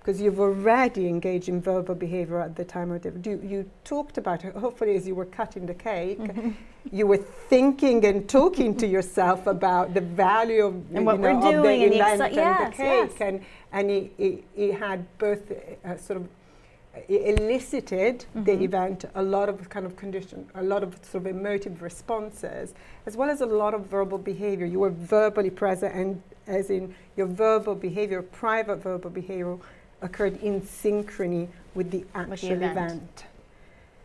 because 0.00 0.20
you've 0.20 0.40
already 0.40 1.06
engaged 1.06 1.48
in 1.48 1.60
verbal 1.60 1.94
behavior 1.94 2.40
at 2.40 2.56
the 2.56 2.64
time 2.64 2.90
of 2.90 3.02
the 3.02 3.12
you, 3.30 3.40
you 3.44 3.70
talked 3.84 4.16
about 4.18 4.44
it 4.44 4.56
hopefully 4.56 4.96
as 4.96 5.06
you 5.06 5.14
were 5.14 5.26
cutting 5.26 5.66
the 5.66 5.74
cake 5.74 6.18
Mm-hmm. 6.18 6.50
you 6.92 7.06
were 7.06 7.18
thinking 7.18 8.02
and 8.06 8.26
talking 8.26 8.74
to 8.74 8.86
yourself 8.86 9.46
about 9.46 9.92
the 9.92 10.00
value 10.00 10.64
of, 10.64 10.74
And 10.94 11.04
what 11.04 11.20
know, 11.20 11.34
we're 11.34 11.50
doing 11.52 11.90
the 11.90 12.00
and 12.00 12.20
the 12.20 12.24
exci- 12.24 12.26
and 12.28 12.34
yes, 12.34 12.70
the 12.70 12.76
cake 12.76 13.10
yes. 13.10 13.20
and 13.20 13.40
and 13.72 13.90
it, 13.90 14.12
it, 14.18 14.44
it 14.56 14.74
had 14.78 15.04
both 15.18 15.52
uh, 15.84 15.96
sort 15.98 16.16
of 16.20 16.28
it 17.06 17.38
elicited 17.38 18.24
the 18.34 18.52
Mhm. 18.52 18.62
event 18.62 19.04
a 19.14 19.22
lot 19.22 19.48
of 19.50 19.68
kind 19.68 19.84
of 19.86 19.94
condition 19.96 20.46
a 20.54 20.62
lot 20.62 20.82
of 20.82 20.94
sort 21.04 21.24
of 21.24 21.26
emotive 21.26 21.82
responses 21.82 22.74
as 23.06 23.14
well 23.16 23.28
as 23.30 23.42
a 23.42 23.46
lot 23.46 23.74
of 23.74 23.86
verbal 23.86 24.18
behavior 24.18 24.66
you 24.66 24.80
were 24.80 24.90
verbally 24.90 25.50
present 25.50 25.94
and 25.94 26.22
as 26.46 26.70
in 26.70 26.92
your 27.16 27.26
verbal 27.26 27.74
behavior 27.74 28.22
private 28.22 28.76
verbal 28.82 29.10
behavior 29.10 29.56
occurred 30.02 30.36
in 30.42 30.60
synchrony 30.62 31.48
with 31.74 31.90
the 31.90 32.04
actual 32.14 32.52
event. 32.52 32.72
event. 32.76 33.24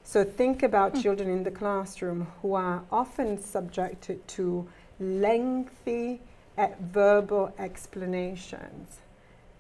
So 0.04 0.24
think 0.24 0.62
about 0.64 0.94
Hmm. 0.94 1.02
children 1.02 1.30
in 1.30 1.44
the 1.44 1.52
classroom 1.52 2.28
who 2.42 2.54
are 2.54 2.84
often 2.92 3.42
subjected 3.42 4.28
to 4.30 4.68
lengthy 5.00 6.22
uh, 6.58 6.68
verbal 6.80 7.54
explanations. 7.58 9.00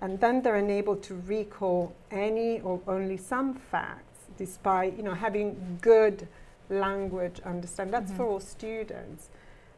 And 0.01 0.19
then 0.19 0.41
they're 0.41 0.55
unable 0.55 0.95
to 0.97 1.15
recall 1.27 1.93
any 2.11 2.61
or 2.61 2.79
only 2.87 3.17
some 3.17 3.53
facts 3.55 4.03
despite 4.37 4.95
you 4.97 5.03
know 5.03 5.13
having 5.13 5.77
good 5.81 6.27
language 6.69 7.39
understanding. 7.45 7.91
That's 7.91 8.11
for 8.11 8.25
Mhm. 8.25 8.31
all 8.31 8.39
students. 8.39 9.29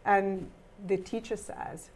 And 0.06 0.50
the 0.86 0.98
teacher 0.98 1.36
says, 1.38 1.90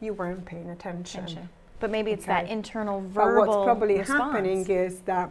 you 0.00 0.12
weren't 0.14 0.44
paying 0.44 0.70
attention. 0.70 1.24
Attention. 1.24 1.48
But 1.80 1.90
maybe 1.90 2.10
it's 2.10 2.26
that 2.26 2.44
Okay. 2.44 2.52
internal 2.52 3.00
But 3.00 3.08
verbal 3.24 3.46
what's 3.46 3.64
probably 3.64 3.98
response. 3.98 4.20
happening 4.32 4.66
is 4.70 5.00
that 5.00 5.30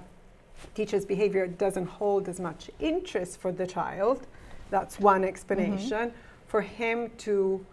teachers' 0.74 1.06
behavior 1.06 1.48
doesn't 1.48 1.88
hold 1.88 2.30
as 2.30 2.40
much 2.40 2.70
interest 2.80 3.40
for 3.40 3.52
the 3.52 3.66
child. 3.68 4.28
That's 4.70 5.00
one 5.00 5.24
explanation. 5.24 6.12
For 6.48 6.62
him 6.62 7.10
to 7.20 7.66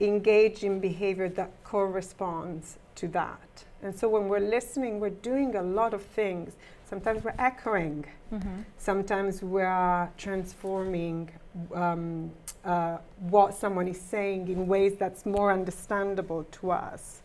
engage 0.00 0.64
in 0.64 0.80
behavior 0.80 1.28
that 1.30 1.50
corresponds 1.64 2.78
to 2.96 3.08
that. 3.08 3.64
And 3.82 3.94
so 3.98 4.08
when 4.08 4.28
we're 4.28 4.40
listening, 4.40 5.00
we're 5.00 5.10
doing 5.10 5.54
a 5.56 5.62
lot 5.62 5.94
of 5.94 6.02
things. 6.02 6.56
Sometimes 6.84 7.24
we're 7.24 7.34
echoing. 7.38 8.04
Mhm. 8.32 8.64
Sometimes 8.78 9.42
we 9.42 9.62
are 9.62 10.10
transforming 10.16 11.30
um, 11.74 12.30
uh, 12.64 12.98
what 13.30 13.54
someone 13.54 13.88
is 13.88 13.98
saying 14.00 14.48
in 14.48 14.66
ways 14.66 14.96
that's 14.96 15.24
more 15.24 15.50
understandable 15.50 16.44
to 16.44 16.70
us, 16.70 17.22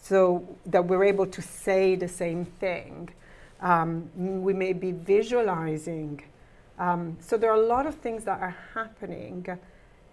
so 0.00 0.44
that 0.66 0.86
we're 0.86 1.04
able 1.04 1.26
to 1.26 1.42
say 1.42 1.94
the 1.96 2.08
same 2.08 2.44
thing. 2.44 3.08
Um, 3.60 4.10
we 4.16 4.52
may 4.54 4.72
be 4.72 4.92
visualizing. 4.92 6.22
Um, 6.78 7.16
so 7.20 7.36
there 7.36 7.50
are 7.50 7.56
a 7.60 7.66
lot 7.66 7.86
of 7.86 7.96
things 7.96 8.24
that 8.24 8.40
are 8.40 8.56
happening 8.74 9.46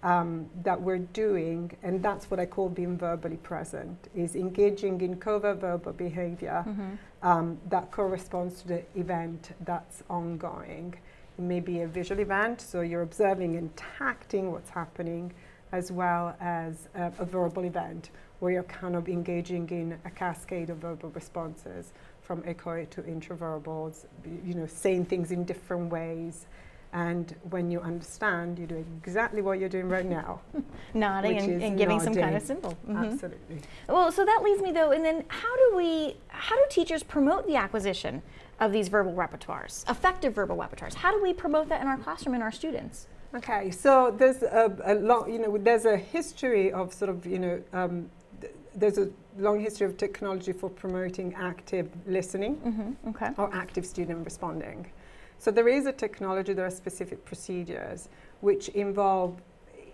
um, 0.03 0.47
that 0.63 0.79
we're 0.81 0.99
doing, 0.99 1.71
and 1.83 2.01
that's 2.03 2.29
what 2.29 2.39
I 2.39 2.45
call 2.45 2.69
being 2.69 2.97
verbally 2.97 3.37
present: 3.37 3.97
is 4.15 4.35
engaging 4.35 5.01
in 5.01 5.15
covert 5.17 5.57
verbal 5.61 5.93
behavior 5.93 6.63
Mhm. 6.67 6.97
um, 7.23 7.57
that 7.69 7.91
corresponds 7.91 8.61
to 8.61 8.67
the 8.67 8.83
event 8.95 9.51
that's 9.61 10.03
ongoing. 10.09 10.93
It 11.37 11.41
may 11.41 11.59
be 11.59 11.81
a 11.81 11.87
visual 11.87 12.21
event, 12.21 12.61
so 12.61 12.81
you're 12.81 13.01
observing 13.01 13.55
and 13.55 13.75
tacting 13.75 14.51
what's 14.51 14.69
happening, 14.69 15.33
as 15.71 15.91
well 15.91 16.35
as 16.39 16.87
a, 16.95 17.11
a 17.19 17.25
verbal 17.25 17.63
event 17.63 18.09
where 18.39 18.51
you're 18.51 18.63
kind 18.63 18.95
of 18.95 19.07
engaging 19.07 19.69
in 19.69 19.97
a 20.05 20.09
cascade 20.09 20.69
of 20.69 20.77
verbal 20.77 21.09
responses 21.11 21.93
from 22.21 22.41
echoic 22.43 22.89
to 22.89 23.01
intraverbals, 23.03 24.05
you 24.45 24.53
know, 24.53 24.67
saying 24.67 25.05
things 25.05 25.31
in 25.31 25.43
different 25.45 25.91
ways. 25.91 26.47
And 26.93 27.35
when 27.49 27.69
you 27.69 27.81
understand, 27.81 28.57
you 28.57 28.67
do 28.67 28.85
exactly 29.03 29.41
what 29.41 29.59
you're 29.59 29.69
doing 29.69 29.89
right 29.89 30.05
now. 30.05 30.39
nodding 30.93 31.37
and, 31.37 31.61
and, 31.61 31.77
giving 31.77 31.97
nodding. 31.97 32.13
some 32.13 32.21
kind 32.21 32.35
of 32.35 32.41
symbol. 32.41 32.77
Mm-hmm. 32.87 33.03
Absolutely. 33.03 33.61
Well, 33.89 34.11
so 34.11 34.25
that 34.25 34.41
leads 34.43 34.61
me 34.61 34.71
though, 34.71 34.91
and 34.91 35.03
then 35.03 35.25
how 35.27 35.55
do 35.55 35.75
we, 35.75 36.15
how 36.29 36.55
do 36.55 36.63
teachers 36.69 37.03
promote 37.03 37.47
the 37.47 37.57
acquisition 37.57 38.21
of 38.59 38.71
these 38.71 38.87
verbal 38.87 39.13
repertoires, 39.13 39.89
effective 39.89 40.33
verbal 40.33 40.55
repertoires? 40.55 40.93
How 40.93 41.11
do 41.11 41.21
we 41.21 41.33
promote 41.33 41.67
that 41.69 41.81
in 41.81 41.87
our 41.87 41.97
classroom 41.97 42.33
and 42.33 42.43
our 42.43 42.51
students? 42.51 43.07
Okay, 43.35 43.69
so 43.69 44.15
there's 44.17 44.43
a, 44.43 44.73
a 44.85 44.95
long, 44.95 45.31
you 45.31 45.39
know, 45.39 45.57
there's 45.57 45.83
a 45.83 45.97
history 45.97 46.71
of 46.71 46.93
sort 46.93 47.09
of, 47.09 47.25
you 47.25 47.39
know, 47.39 47.61
um, 47.73 48.09
th- 48.39 48.53
there's 48.73 48.97
a 48.97 49.09
long 49.37 49.59
history 49.59 49.85
of 49.85 49.97
technology 49.97 50.53
for 50.53 50.69
promoting 50.69 51.33
active 51.35 51.89
listening 52.07 52.55
mm-hmm. 52.57 53.09
okay. 53.09 53.31
or 53.37 53.53
active 53.53 53.85
student 53.85 54.23
responding. 54.23 54.89
So 55.37 55.51
there 55.51 55.67
is 55.67 55.85
a 55.85 55.91
technology, 55.91 56.53
there 56.53 56.65
are 56.65 56.71
specific 56.71 57.25
procedures 57.25 58.07
which 58.39 58.69
involve, 58.69 59.41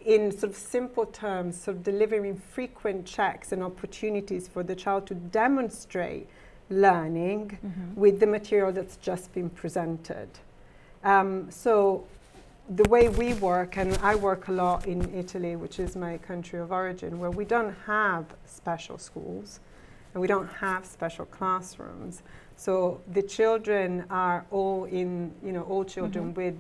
in 0.06 0.32
sort 0.32 0.52
of 0.52 0.56
simple 0.56 1.08
terms, 1.08 1.60
sort 1.60 1.78
of 1.78 1.84
delivering 1.84 2.38
frequent 2.38 3.08
checks 3.08 3.52
and 3.52 3.64
opportunities 3.64 4.48
for 4.48 4.62
the 4.62 4.76
child 4.76 5.08
to 5.08 5.16
demonstrate 5.16 6.28
learning 6.70 7.58
mm-hmm. 7.66 8.00
with 8.00 8.20
the 8.20 8.28
material 8.28 8.72
that's 8.72 8.98
just 8.98 9.34
been 9.34 9.50
presented. 9.50 10.30
Um, 11.04 11.50
so 11.50 12.06
the 12.76 12.88
way 12.88 13.10
we 13.10 13.34
work, 13.34 13.78
and 13.78 13.98
I 13.98 14.16
work 14.16 14.48
a 14.48 14.52
lot 14.52 14.88
in 14.88 15.14
Italy, 15.14 15.58
which 15.58 15.78
is 15.78 15.98
my 15.98 16.18
country 16.18 16.58
of 16.60 16.72
origin, 16.72 17.20
where 17.20 17.32
we 17.32 17.44
don't 17.44 17.76
have 17.86 18.26
special 18.46 18.98
schools 18.98 19.60
and 20.14 20.22
we 20.22 20.28
don't 20.28 20.48
have 20.48 20.86
special 20.86 21.26
classrooms. 21.26 22.24
So 22.56 23.02
the 23.12 23.24
children 23.24 24.06
are 24.10 24.46
all 24.52 24.86
in, 24.86 25.34
you 25.44 25.52
know, 25.52 25.64
all 25.64 25.84
children 25.84 26.34
mm-hmm. 26.34 26.42
with 26.42 26.56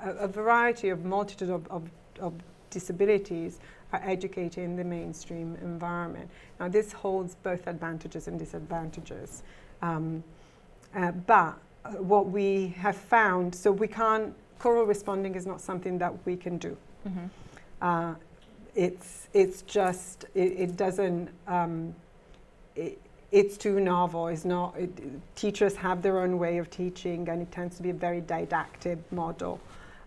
a, 0.00 0.10
a, 0.24 0.28
variety 0.28 0.90
of 0.90 1.04
multitude 1.04 1.50
of, 1.50 1.66
of, 1.68 1.90
of 2.20 2.34
disabilities 2.70 3.58
are 3.92 4.02
educated 4.04 4.62
in 4.62 4.76
the 4.76 4.84
mainstream 4.84 5.56
environment. 5.62 6.28
Now, 6.60 6.68
this 6.68 6.92
holds 6.92 7.34
both 7.36 7.66
advantages 7.66 8.28
and 8.28 8.38
disadvantages. 8.38 9.42
Um, 9.80 10.22
uh, 10.94 11.12
but 11.12 11.58
uh, 11.84 11.90
what 11.92 12.28
we 12.28 12.68
have 12.78 12.96
found, 12.96 13.54
so 13.54 13.72
we 13.72 13.88
can't 13.88 14.34
choral 14.58 14.84
responding 14.84 15.34
is 15.34 15.46
not 15.46 15.60
something 15.60 15.98
that 15.98 16.14
we 16.26 16.36
can 16.36 16.58
do. 16.58 16.76
Mm-hmm. 17.06 17.26
Uh, 17.80 18.14
it's 18.74 19.28
it's 19.32 19.62
just 19.62 20.24
it, 20.34 20.52
it 20.56 20.76
doesn't. 20.76 21.28
Um, 21.46 21.94
it, 22.76 23.00
it's 23.30 23.58
too 23.58 23.78
novel. 23.80 24.28
It's 24.28 24.44
not. 24.44 24.74
It, 24.78 24.90
teachers 25.36 25.76
have 25.76 26.00
their 26.02 26.20
own 26.20 26.38
way 26.38 26.58
of 26.58 26.70
teaching, 26.70 27.28
and 27.28 27.42
it 27.42 27.52
tends 27.52 27.76
to 27.76 27.82
be 27.82 27.90
a 27.90 27.94
very 27.94 28.20
didactic 28.20 28.98
model. 29.12 29.60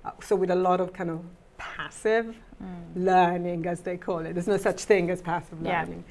Uh, 0.03 0.11
so 0.21 0.35
with 0.35 0.49
a 0.49 0.55
lot 0.55 0.81
of 0.81 0.91
kind 0.93 1.11
of 1.11 1.23
passive 1.57 2.35
mm. 2.61 2.67
learning, 2.95 3.67
as 3.67 3.81
they 3.81 3.97
call 3.97 4.19
it. 4.19 4.33
There's 4.33 4.47
no 4.47 4.57
such 4.57 4.85
thing 4.85 5.11
as 5.11 5.21
passive 5.21 5.59
yeah. 5.61 5.81
learning. 5.81 6.03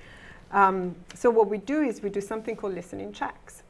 Um, 0.52 0.94
so 1.14 1.30
what 1.30 1.48
we 1.48 1.58
do 1.58 1.82
is 1.82 2.02
we 2.02 2.10
do 2.10 2.20
something 2.20 2.56
called 2.56 2.74
listening 2.74 3.12
checks. 3.12 3.62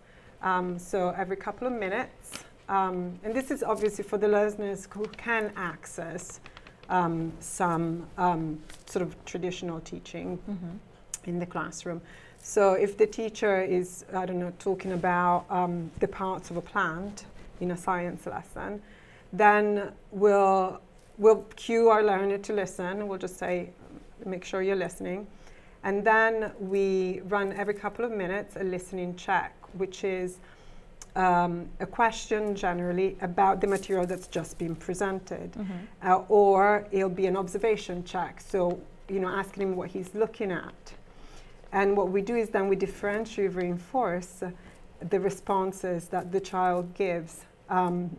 Um, 0.42 0.78
so 0.78 1.10
every 1.10 1.36
couple 1.36 1.66
of 1.66 1.72
minutes, 1.72 2.44
um, 2.70 3.18
and 3.24 3.34
this 3.34 3.50
is 3.50 3.62
obviously 3.64 4.04
for 4.04 4.16
the 4.16 4.28
learners 4.28 4.88
who 4.90 5.04
can 5.16 5.52
access 5.56 6.40
um, 6.88 7.32
some 7.40 8.06
um, 8.16 8.60
sort 8.86 9.02
of 9.02 9.24
traditional 9.24 9.80
teaching 9.80 10.38
mm-hmm. 10.48 11.28
in 11.28 11.40
the 11.40 11.46
classroom. 11.46 12.00
So 12.40 12.74
if 12.74 12.96
the 12.96 13.06
teacher 13.06 13.60
is, 13.60 14.04
I 14.14 14.24
don't 14.24 14.38
know, 14.38 14.52
talking 14.60 14.92
about 14.92 15.46
um, 15.50 15.90
the 15.98 16.08
parts 16.08 16.50
of 16.50 16.56
a 16.56 16.60
plant 16.60 17.24
in 17.60 17.72
a 17.72 17.76
science 17.76 18.24
lesson, 18.26 18.80
then 19.32 19.92
we'll, 20.12 20.80
we'll 21.18 21.44
cue 21.56 21.88
our 21.88 22.04
learner 22.04 22.38
to 22.38 22.52
listen. 22.52 23.08
We'll 23.08 23.18
just 23.18 23.36
say, 23.36 23.70
make 24.24 24.44
sure 24.44 24.62
you're 24.62 24.76
listening. 24.76 25.26
And 25.82 26.04
then 26.04 26.52
we 26.60 27.20
run 27.24 27.52
every 27.52 27.74
couple 27.74 28.04
of 28.04 28.12
minutes 28.12 28.56
a 28.56 28.64
listening 28.64 29.16
check, 29.16 29.54
which 29.72 30.04
is 30.04 30.38
um, 31.16 31.68
a 31.80 31.86
question 31.86 32.54
generally 32.54 33.16
about 33.20 33.60
the 33.60 33.66
material 33.66 34.06
that's 34.06 34.28
just 34.28 34.58
been 34.58 34.76
presented, 34.76 35.52
mm-hmm. 35.52 35.72
uh, 36.02 36.22
or 36.28 36.86
it'll 36.90 37.08
be 37.08 37.26
an 37.26 37.36
observation 37.36 38.04
check. 38.04 38.40
So, 38.40 38.80
you 39.08 39.20
know, 39.20 39.28
asking 39.28 39.62
him 39.64 39.76
what 39.76 39.90
he's 39.90 40.14
looking 40.14 40.52
at. 40.52 40.92
And 41.72 41.96
what 41.96 42.10
we 42.10 42.22
do 42.22 42.36
is 42.36 42.50
then 42.50 42.68
we 42.68 42.76
differentiate, 42.76 43.54
reinforce 43.54 44.42
the 45.08 45.20
responses 45.20 46.08
that 46.08 46.30
the 46.30 46.40
child 46.40 46.94
gives 46.94 47.44
um, 47.68 48.16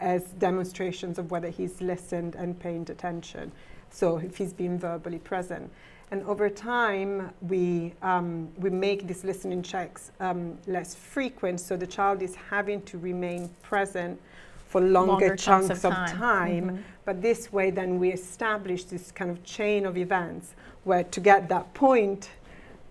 as 0.00 0.24
demonstrations 0.38 1.18
of 1.18 1.30
whether 1.30 1.48
he's 1.48 1.80
listened 1.80 2.34
and 2.34 2.58
paid 2.58 2.90
attention. 2.90 3.52
So, 3.90 4.18
if 4.18 4.36
he's 4.36 4.52
been 4.52 4.78
verbally 4.78 5.18
present. 5.18 5.70
And 6.10 6.22
over 6.22 6.48
time, 6.48 7.30
we, 7.40 7.92
um, 8.02 8.48
we 8.58 8.70
make 8.70 9.06
these 9.08 9.24
listening 9.24 9.62
checks 9.62 10.12
um, 10.20 10.56
less 10.66 10.94
frequent, 10.94 11.60
so 11.60 11.76
the 11.76 11.86
child 11.86 12.22
is 12.22 12.36
having 12.36 12.82
to 12.82 12.98
remain 12.98 13.50
present 13.62 14.20
for 14.68 14.80
longer, 14.80 15.12
longer 15.12 15.36
chunks, 15.36 15.68
chunks, 15.68 15.84
of 15.84 15.92
time. 15.92 16.04
Of 16.04 16.18
time. 16.18 16.64
Mm-hmm. 16.64 16.82
But 17.04 17.22
this 17.22 17.52
way, 17.52 17.70
then 17.70 17.98
we 17.98 18.12
establish 18.12 18.84
this 18.84 19.10
kind 19.10 19.30
of 19.30 19.42
chain 19.42 19.84
of 19.84 19.96
events 19.96 20.54
where 20.84 21.04
to 21.04 21.20
get 21.20 21.48
that 21.48 21.72
point, 21.74 22.30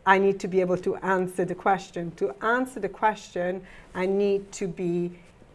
I 0.05 0.17
need 0.17 0.39
to 0.41 0.47
be 0.47 0.59
able 0.59 0.77
to 0.77 0.95
answer 0.97 1.45
the 1.45 1.55
question. 1.55 2.11
To 2.17 2.35
answer 2.43 2.79
the 2.79 2.89
question, 2.89 3.61
I 3.93 4.05
need 4.05 4.51
to 4.53 4.67
be 4.67 5.11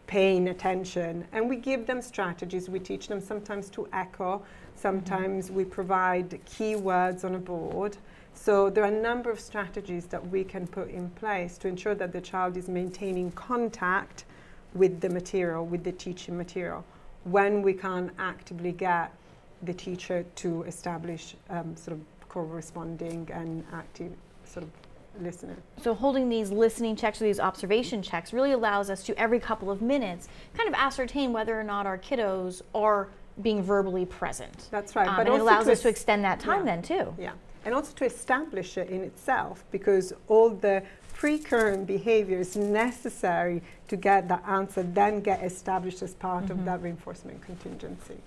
paying 0.07 0.49
attention. 0.49 1.25
And 1.31 1.47
we 1.47 1.55
give 1.55 1.85
them 1.85 2.01
strategies. 2.01 2.69
We 2.69 2.79
teach 2.79 3.07
them 3.07 3.21
sometimes 3.21 3.69
to 3.69 3.87
echo, 3.93 4.41
Sometimes 4.81 5.51
we 5.51 5.63
provide 5.63 6.31
keywords 6.47 7.23
on 7.23 7.35
a 7.35 7.37
board. 7.37 7.97
So 8.33 8.67
there 8.71 8.83
are 8.83 8.87
a 8.87 9.01
number 9.01 9.29
of 9.29 9.39
strategies 9.39 10.07
that 10.07 10.27
we 10.29 10.43
can 10.43 10.65
put 10.65 10.89
in 10.89 11.11
place 11.11 11.59
to 11.59 11.67
ensure 11.67 11.93
that 11.93 12.11
the 12.11 12.19
child 12.19 12.57
is 12.57 12.67
maintaining 12.67 13.31
contact 13.33 14.25
with 14.73 14.99
the 14.99 15.09
material, 15.09 15.67
with 15.67 15.83
the 15.83 15.91
teaching 15.91 16.35
material, 16.35 16.83
when 17.25 17.61
we 17.61 17.73
can't 17.73 18.09
actively 18.17 18.71
get 18.71 19.13
the 19.61 19.73
teacher 19.73 20.25
to 20.37 20.63
establish 20.63 21.35
um, 21.51 21.75
sort 21.75 21.95
of 21.97 22.03
corresponding 22.27 23.29
and 23.31 23.63
active 23.71 24.11
sort 24.45 24.63
of 24.63 24.71
listener. 25.23 25.57
So 25.79 25.93
holding 25.93 26.27
these 26.27 26.49
listening 26.51 26.95
checks 26.95 27.21
or 27.21 27.25
these 27.25 27.39
observation 27.39 28.01
checks 28.01 28.33
really 28.33 28.53
allows 28.53 28.89
us 28.89 29.03
to 29.03 29.19
every 29.19 29.39
couple 29.39 29.69
of 29.69 29.83
minutes 29.83 30.27
kind 30.57 30.67
of 30.67 30.73
ascertain 30.73 31.33
whether 31.33 31.59
or 31.59 31.63
not 31.63 31.85
our 31.85 31.99
kiddos 31.99 32.63
are 32.73 33.09
being 33.41 33.63
verbally 33.63 34.05
present. 34.05 34.67
That's 34.71 34.95
right. 34.95 35.07
Um, 35.07 35.15
but 35.17 35.27
it 35.27 35.39
allows 35.39 35.67
us 35.67 35.81
to 35.81 35.89
extend 35.89 36.23
that 36.23 36.39
time 36.39 36.65
yeah. 36.65 36.75
then 36.75 36.81
too. 36.81 37.15
Yeah. 37.17 37.31
And 37.65 37.75
also 37.75 37.93
to 37.93 38.05
establish 38.05 38.77
it 38.77 38.89
in 38.89 39.01
itself 39.01 39.63
because 39.71 40.13
all 40.27 40.49
the 40.49 40.83
pre-current 41.13 41.85
behaviors 41.85 42.55
necessary 42.55 43.61
to 43.87 43.95
get 43.95 44.27
that 44.27 44.43
answer 44.47 44.81
then 44.81 45.19
get 45.21 45.43
established 45.43 46.01
as 46.01 46.15
part 46.15 46.45
mm-hmm. 46.45 46.53
of 46.53 46.65
that 46.65 46.81
reinforcement 46.81 47.41
contingency. 47.43 48.17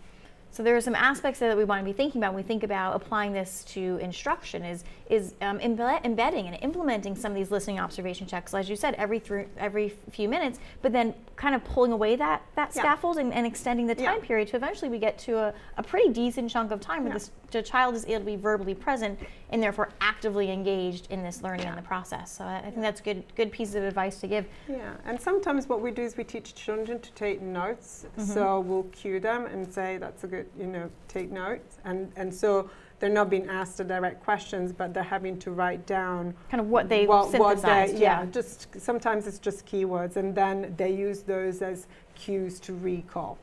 So 0.54 0.62
there 0.62 0.76
are 0.76 0.80
some 0.80 0.94
aspects 0.94 1.40
that 1.40 1.56
we 1.56 1.64
want 1.64 1.80
to 1.80 1.84
be 1.84 1.92
thinking 1.92 2.20
about 2.20 2.32
when 2.32 2.44
we 2.44 2.46
think 2.46 2.62
about 2.62 2.94
applying 2.94 3.32
this 3.32 3.64
to 3.70 3.98
instruction 4.00 4.64
is 4.64 4.84
is 5.10 5.34
um, 5.42 5.60
embedding 5.60 6.46
and 6.46 6.56
implementing 6.62 7.16
some 7.16 7.32
of 7.32 7.36
these 7.36 7.50
listening 7.50 7.80
observation 7.80 8.26
checks, 8.26 8.54
as 8.54 8.70
you 8.70 8.76
said, 8.76 8.94
every 8.94 9.18
through, 9.18 9.46
every 9.58 9.90
few 10.10 10.28
minutes, 10.28 10.60
but 10.80 10.92
then 10.92 11.12
kind 11.36 11.54
of 11.54 11.64
pulling 11.64 11.92
away 11.92 12.16
that, 12.16 12.40
that 12.54 12.70
yeah. 12.74 12.82
scaffold 12.82 13.18
and, 13.18 13.34
and, 13.34 13.44
extending 13.46 13.86
the 13.86 13.94
time 13.94 14.18
yeah. 14.20 14.26
period 14.26 14.48
to 14.48 14.56
eventually 14.56 14.88
we 14.88 14.98
get 14.98 15.18
to 15.18 15.36
a, 15.36 15.54
a 15.76 15.82
pretty 15.82 16.08
decent 16.08 16.50
chunk 16.50 16.70
of 16.70 16.80
time 16.80 17.02
where 17.02 17.12
yeah. 17.12 17.18
this, 17.18 17.30
the 17.50 17.60
child 17.60 17.94
is 17.94 18.06
able 18.06 18.20
to 18.20 18.24
be 18.24 18.36
verbally 18.36 18.74
present 18.74 19.18
and 19.54 19.62
therefore 19.62 19.88
actively 20.00 20.50
engaged 20.50 21.06
in 21.10 21.22
this 21.22 21.40
learning 21.40 21.68
in 21.68 21.76
the 21.76 21.82
process. 21.82 22.36
So 22.36 22.42
I, 22.42 22.58
I 22.58 22.62
think 22.62 22.80
that's 22.80 23.00
good 23.00 23.22
good 23.36 23.52
piece 23.52 23.76
of 23.76 23.84
advice 23.84 24.20
to 24.20 24.26
give. 24.26 24.46
Yeah, 24.68 24.94
and 25.04 25.18
sometimes 25.18 25.68
what 25.68 25.80
we 25.80 25.92
do 25.92 26.02
is 26.02 26.16
we 26.16 26.24
teach 26.24 26.56
children 26.56 26.98
to 26.98 27.12
take 27.12 27.40
notes. 27.40 28.04
Mm-hmm. 28.18 28.32
So 28.32 28.60
we'll 28.60 28.82
cue 28.84 29.20
them 29.20 29.46
and 29.46 29.72
say 29.72 29.96
that's 29.96 30.24
a 30.24 30.26
good, 30.26 30.46
you 30.58 30.66
know, 30.66 30.90
take 31.06 31.30
notes. 31.30 31.78
And 31.84 32.12
and 32.16 32.34
so 32.34 32.68
they're 32.98 33.08
not 33.08 33.30
being 33.30 33.48
asked 33.48 33.76
the 33.76 33.84
direct 33.84 34.24
questions, 34.24 34.72
but 34.72 34.92
they're 34.92 35.04
having 35.04 35.38
to 35.38 35.52
write 35.52 35.86
down 35.86 36.34
kind 36.50 36.60
of 36.60 36.68
what 36.68 36.88
they 36.88 37.06
what, 37.06 37.30
synthesized. 37.30 37.62
What 37.62 37.86
they, 37.92 38.02
yeah, 38.02 38.22
yeah, 38.22 38.26
just 38.26 38.80
sometimes 38.80 39.28
it's 39.28 39.38
just 39.38 39.64
keywords, 39.66 40.16
and 40.16 40.34
then 40.34 40.74
they 40.76 40.92
use 40.92 41.20
those 41.20 41.62
as 41.62 41.86
cues 42.16 42.58
to 42.60 42.74
recall. 42.74 43.38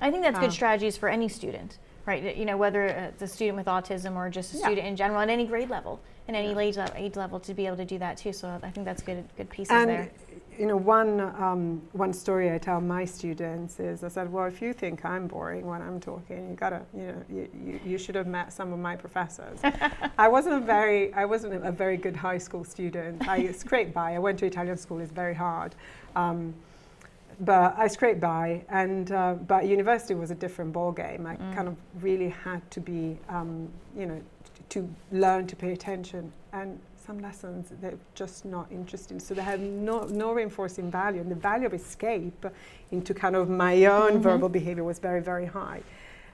I 0.00 0.10
think 0.10 0.24
that's 0.24 0.38
um, 0.38 0.42
good 0.42 0.52
strategies 0.52 0.96
for 0.96 1.08
any 1.08 1.28
student, 1.28 1.78
right? 2.06 2.36
You 2.36 2.44
know, 2.44 2.56
whether 2.56 2.84
it's 2.84 3.22
a 3.22 3.26
student 3.26 3.56
with 3.56 3.66
autism 3.66 4.16
or 4.16 4.28
just 4.28 4.54
a 4.54 4.58
yeah. 4.58 4.64
student 4.64 4.86
in 4.86 4.96
general 4.96 5.20
at 5.20 5.28
any 5.28 5.46
grade 5.46 5.70
level, 5.70 6.00
in 6.28 6.34
any 6.34 6.58
age, 6.58 6.76
level, 6.76 6.94
age 6.96 7.16
level, 7.16 7.40
to 7.40 7.54
be 7.54 7.66
able 7.66 7.76
to 7.76 7.84
do 7.84 7.98
that 7.98 8.16
too. 8.16 8.32
So 8.32 8.60
I 8.62 8.70
think 8.70 8.84
that's 8.84 9.02
good, 9.02 9.24
good 9.36 9.50
pieces 9.50 9.72
and 9.72 9.88
there. 9.88 10.10
you 10.58 10.66
know, 10.66 10.76
one, 10.76 11.20
um, 11.20 11.82
one 11.92 12.12
story 12.12 12.52
I 12.52 12.58
tell 12.58 12.80
my 12.80 13.04
students 13.04 13.78
is 13.80 14.02
I 14.04 14.08
said, 14.08 14.32
well, 14.32 14.46
if 14.46 14.60
you 14.60 14.72
think 14.72 15.04
I'm 15.04 15.26
boring 15.26 15.66
when 15.66 15.80
I'm 15.80 16.00
talking, 16.00 16.50
you 16.50 16.56
gotta, 16.56 16.82
you 16.94 17.02
know, 17.02 17.24
you, 17.28 17.48
you, 17.64 17.80
you 17.84 17.98
should 17.98 18.14
have 18.14 18.26
met 18.26 18.52
some 18.52 18.72
of 18.72 18.78
my 18.78 18.96
professors. 18.96 19.60
I 20.18 20.28
wasn't 20.28 20.56
a 20.56 20.60
very, 20.60 21.12
I 21.14 21.24
wasn't 21.24 21.64
a 21.64 21.72
very 21.72 21.96
good 21.96 22.16
high 22.16 22.38
school 22.38 22.64
student. 22.64 23.28
I 23.28 23.52
scraped 23.52 23.94
by. 23.94 24.14
I 24.14 24.18
went 24.18 24.38
to 24.40 24.46
Italian 24.46 24.76
school. 24.76 24.98
It's 24.98 25.12
very 25.12 25.34
hard. 25.34 25.74
Um, 26.16 26.54
but 27.40 27.74
I 27.76 27.86
scraped 27.88 28.20
by, 28.20 28.64
and 28.68 29.10
uh, 29.12 29.34
but 29.34 29.66
university 29.66 30.14
was 30.14 30.30
a 30.30 30.34
different 30.34 30.72
ball 30.72 30.92
game. 30.92 31.26
I 31.26 31.36
mm. 31.36 31.54
kind 31.54 31.68
of 31.68 31.76
really 32.00 32.28
had 32.28 32.68
to 32.72 32.80
be, 32.80 33.18
um, 33.28 33.68
you 33.96 34.06
know, 34.06 34.20
to 34.70 34.88
learn 35.10 35.46
to 35.46 35.56
pay 35.56 35.72
attention 35.72 36.32
and 36.52 36.78
some 37.04 37.20
lessons 37.20 37.72
they're 37.80 37.98
just 38.14 38.44
not 38.44 38.70
interesting. 38.70 39.18
So 39.18 39.34
they 39.34 39.42
have 39.42 39.60
no, 39.60 40.04
no 40.04 40.32
reinforcing 40.32 40.90
value. 40.90 41.20
And 41.20 41.30
the 41.30 41.34
value 41.36 41.66
of 41.66 41.74
escape 41.74 42.46
into 42.90 43.12
kind 43.12 43.36
of 43.36 43.48
my 43.48 43.86
own 43.86 44.12
mm-hmm. 44.12 44.22
verbal 44.22 44.48
behavior 44.48 44.84
was 44.84 44.98
very, 44.98 45.20
very 45.20 45.46
high. 45.46 45.82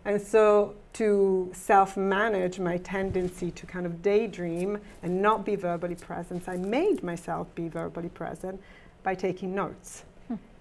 And 0.04 0.20
so 0.20 0.74
to 0.94 1.50
self 1.52 1.96
manage 1.96 2.58
my 2.58 2.78
tendency 2.78 3.50
to 3.50 3.66
kind 3.66 3.86
of 3.86 4.02
daydream 4.02 4.78
and 5.02 5.20
not 5.20 5.44
be 5.44 5.56
verbally 5.56 5.96
present, 5.96 6.48
I 6.48 6.56
made 6.56 7.02
myself 7.02 7.52
be 7.54 7.68
verbally 7.68 8.08
present 8.08 8.60
by 9.02 9.14
taking 9.14 9.54
notes. 9.54 10.04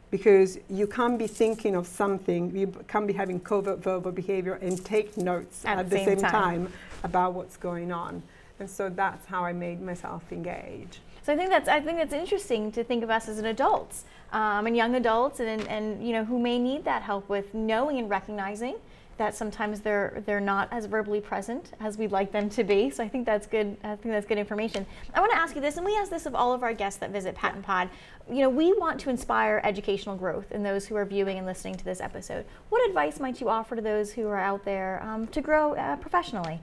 Because 0.09 0.57
you 0.69 0.87
can't 0.87 1.19
be 1.19 1.27
thinking 1.27 1.75
of 1.75 1.85
something, 1.85 2.55
you 2.55 2.67
can't 2.87 3.07
be 3.07 3.13
having 3.13 3.39
covert 3.39 3.79
verbal 3.79 4.11
behavior 4.11 4.53
and 4.61 4.83
take 4.85 5.17
notes 5.17 5.65
at, 5.65 5.79
at 5.79 5.89
the 5.89 5.97
same, 5.97 6.05
same 6.05 6.17
time. 6.19 6.31
time 6.31 6.73
about 7.03 7.33
what's 7.33 7.57
going 7.57 7.91
on. 7.91 8.23
And 8.59 8.69
so 8.69 8.89
that's 8.89 9.25
how 9.25 9.43
I 9.43 9.53
made 9.53 9.81
myself 9.81 10.23
engage. 10.31 10.99
So 11.23 11.33
I 11.33 11.35
think 11.35 11.49
that's 11.49 11.67
I 11.67 11.81
think 11.81 11.97
that's 11.97 12.13
interesting 12.13 12.71
to 12.71 12.85
think 12.85 13.03
of 13.03 13.09
us 13.09 13.27
as 13.27 13.37
an 13.37 13.47
adults 13.47 14.05
um, 14.31 14.65
and 14.65 14.77
young 14.77 14.95
adults 14.95 15.41
and, 15.41 15.67
and 15.67 16.05
you 16.05 16.13
know 16.13 16.23
who 16.23 16.39
may 16.39 16.57
need 16.57 16.85
that 16.85 17.01
help 17.01 17.27
with 17.27 17.53
knowing 17.53 17.99
and 17.99 18.09
recognizing 18.09 18.75
that 19.17 19.35
sometimes 19.35 19.81
they're 19.81 20.21
they're 20.25 20.39
not 20.39 20.67
as 20.71 20.85
verbally 20.85 21.19
present 21.19 21.71
as 21.79 21.97
we'd 21.97 22.11
like 22.11 22.31
them 22.31 22.49
to 22.51 22.63
be. 22.63 22.89
So 22.89 23.03
I 23.03 23.09
think 23.09 23.25
that's 23.25 23.47
good. 23.47 23.75
I 23.83 23.95
think 23.95 24.13
that's 24.13 24.27
good 24.27 24.37
information. 24.37 24.85
I 25.13 25.19
want 25.19 25.31
to 25.31 25.37
ask 25.37 25.55
you 25.55 25.61
this, 25.61 25.77
and 25.77 25.85
we 25.85 25.95
ask 25.95 26.09
this 26.09 26.25
of 26.25 26.35
all 26.35 26.53
of 26.53 26.63
our 26.63 26.73
guests 26.73 26.99
that 26.99 27.11
visit 27.11 27.35
PaTTAN 27.35 27.63
Pod. 27.63 27.89
You 28.29 28.41
know, 28.41 28.49
we 28.49 28.73
want 28.73 28.99
to 29.01 29.09
inspire 29.09 29.61
educational 29.63 30.15
growth 30.15 30.51
in 30.51 30.63
those 30.63 30.85
who 30.85 30.95
are 30.95 31.05
viewing 31.05 31.37
and 31.37 31.47
listening 31.47 31.75
to 31.75 31.85
this 31.85 31.99
episode. 31.99 32.45
What 32.69 32.87
advice 32.87 33.19
might 33.19 33.41
you 33.41 33.49
offer 33.49 33.75
to 33.75 33.81
those 33.81 34.11
who 34.11 34.27
are 34.27 34.39
out 34.39 34.63
there 34.65 35.01
um, 35.03 35.27
to 35.27 35.41
grow 35.41 35.73
uh, 35.75 35.95
professionally? 35.95 36.59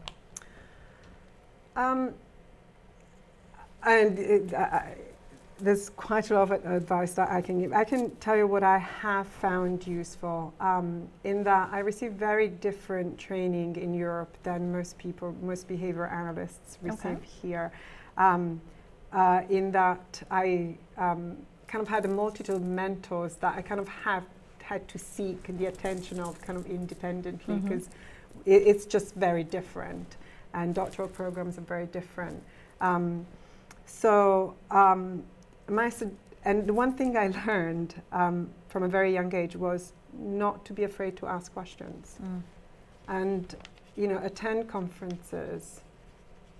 Um, 1.76 2.14
and 3.82 4.18
it, 4.18 4.54
I, 4.54 4.94
there's 5.60 5.90
quite 5.90 6.30
a 6.30 6.34
lot 6.34 6.50
of 6.50 6.64
advice 6.64 7.12
that 7.14 7.30
I 7.30 7.40
can 7.40 7.60
give. 7.60 7.72
I 7.72 7.84
can 7.84 8.10
tell 8.16 8.36
you 8.36 8.46
what 8.46 8.62
I 8.62 8.78
have 8.78 9.26
found 9.26 9.86
useful 9.86 10.52
um, 10.60 11.06
in 11.22 11.44
that 11.44 11.68
I 11.72 11.78
received 11.78 12.18
very 12.18 12.48
different 12.48 13.18
training 13.18 13.76
in 13.76 13.94
Europe 13.94 14.36
than 14.42 14.72
most 14.72 14.98
people, 14.98 15.34
most 15.42 15.68
behavior 15.68 16.06
analysts 16.06 16.78
receive 16.82 17.04
okay. 17.04 17.18
here. 17.40 17.72
Um, 18.16 18.60
uh, 19.12 19.42
in 19.48 19.70
that 19.70 20.22
I 20.30 20.76
um, 20.98 21.36
kind 21.68 21.82
of 21.82 21.88
had 21.88 22.04
a 22.04 22.08
multitude 22.08 22.56
of 22.56 22.62
mentors 22.62 23.36
that 23.36 23.56
I 23.56 23.62
kind 23.62 23.80
of 23.80 23.86
have 23.88 24.24
had 24.62 24.88
to 24.88 24.98
seek 24.98 25.56
the 25.58 25.66
attention 25.66 26.18
of 26.18 26.40
kind 26.42 26.58
of 26.58 26.66
independently 26.66 27.56
because 27.56 27.84
mm-hmm. 27.84 28.50
it, 28.50 28.62
it's 28.66 28.86
just 28.86 29.14
very 29.14 29.44
different 29.44 30.16
and 30.54 30.74
doctoral 30.74 31.08
programs 31.08 31.58
are 31.58 31.62
very 31.62 31.86
different. 31.86 32.42
Um, 32.80 33.26
so, 33.86 34.54
um, 34.70 35.22
my 35.68 35.88
su- 35.88 36.16
and 36.44 36.66
the 36.66 36.74
one 36.74 36.92
thing 36.92 37.16
I 37.16 37.28
learned 37.46 38.00
um, 38.12 38.50
from 38.68 38.82
a 38.82 38.88
very 38.88 39.12
young 39.12 39.34
age 39.34 39.56
was 39.56 39.92
not 40.18 40.64
to 40.66 40.72
be 40.72 40.84
afraid 40.84 41.16
to 41.16 41.26
ask 41.26 41.52
questions, 41.52 42.16
mm. 42.22 42.42
and 43.08 43.56
you 43.96 44.08
know, 44.08 44.20
attend 44.22 44.68
conferences, 44.68 45.80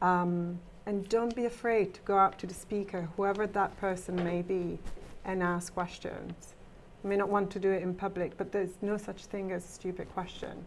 um, 0.03 0.59
and 0.87 1.09
don't 1.09 1.35
be 1.35 1.47
afraid 1.47 1.95
to 1.95 2.01
go 2.03 2.19
up 2.19 2.39
to 2.39 2.47
the 2.47 2.55
speaker, 2.55 3.09
whoever 3.17 3.47
that 3.47 3.77
person 3.79 4.17
may 4.17 4.43
be, 4.43 4.79
and 5.25 5.43
ask 5.43 5.73
questions. 5.75 6.55
You 7.03 7.11
may 7.11 7.17
not 7.17 7.29
want 7.29 7.51
to 7.53 7.59
do 7.59 7.71
it 7.71 7.83
in 7.83 7.95
public, 7.95 8.37
but 8.37 8.53
there's 8.53 8.75
no 8.83 8.97
such 8.97 9.27
thing 9.27 9.53
as 9.53 9.65
a 9.65 9.69
stupid 9.69 10.13
question. 10.15 10.65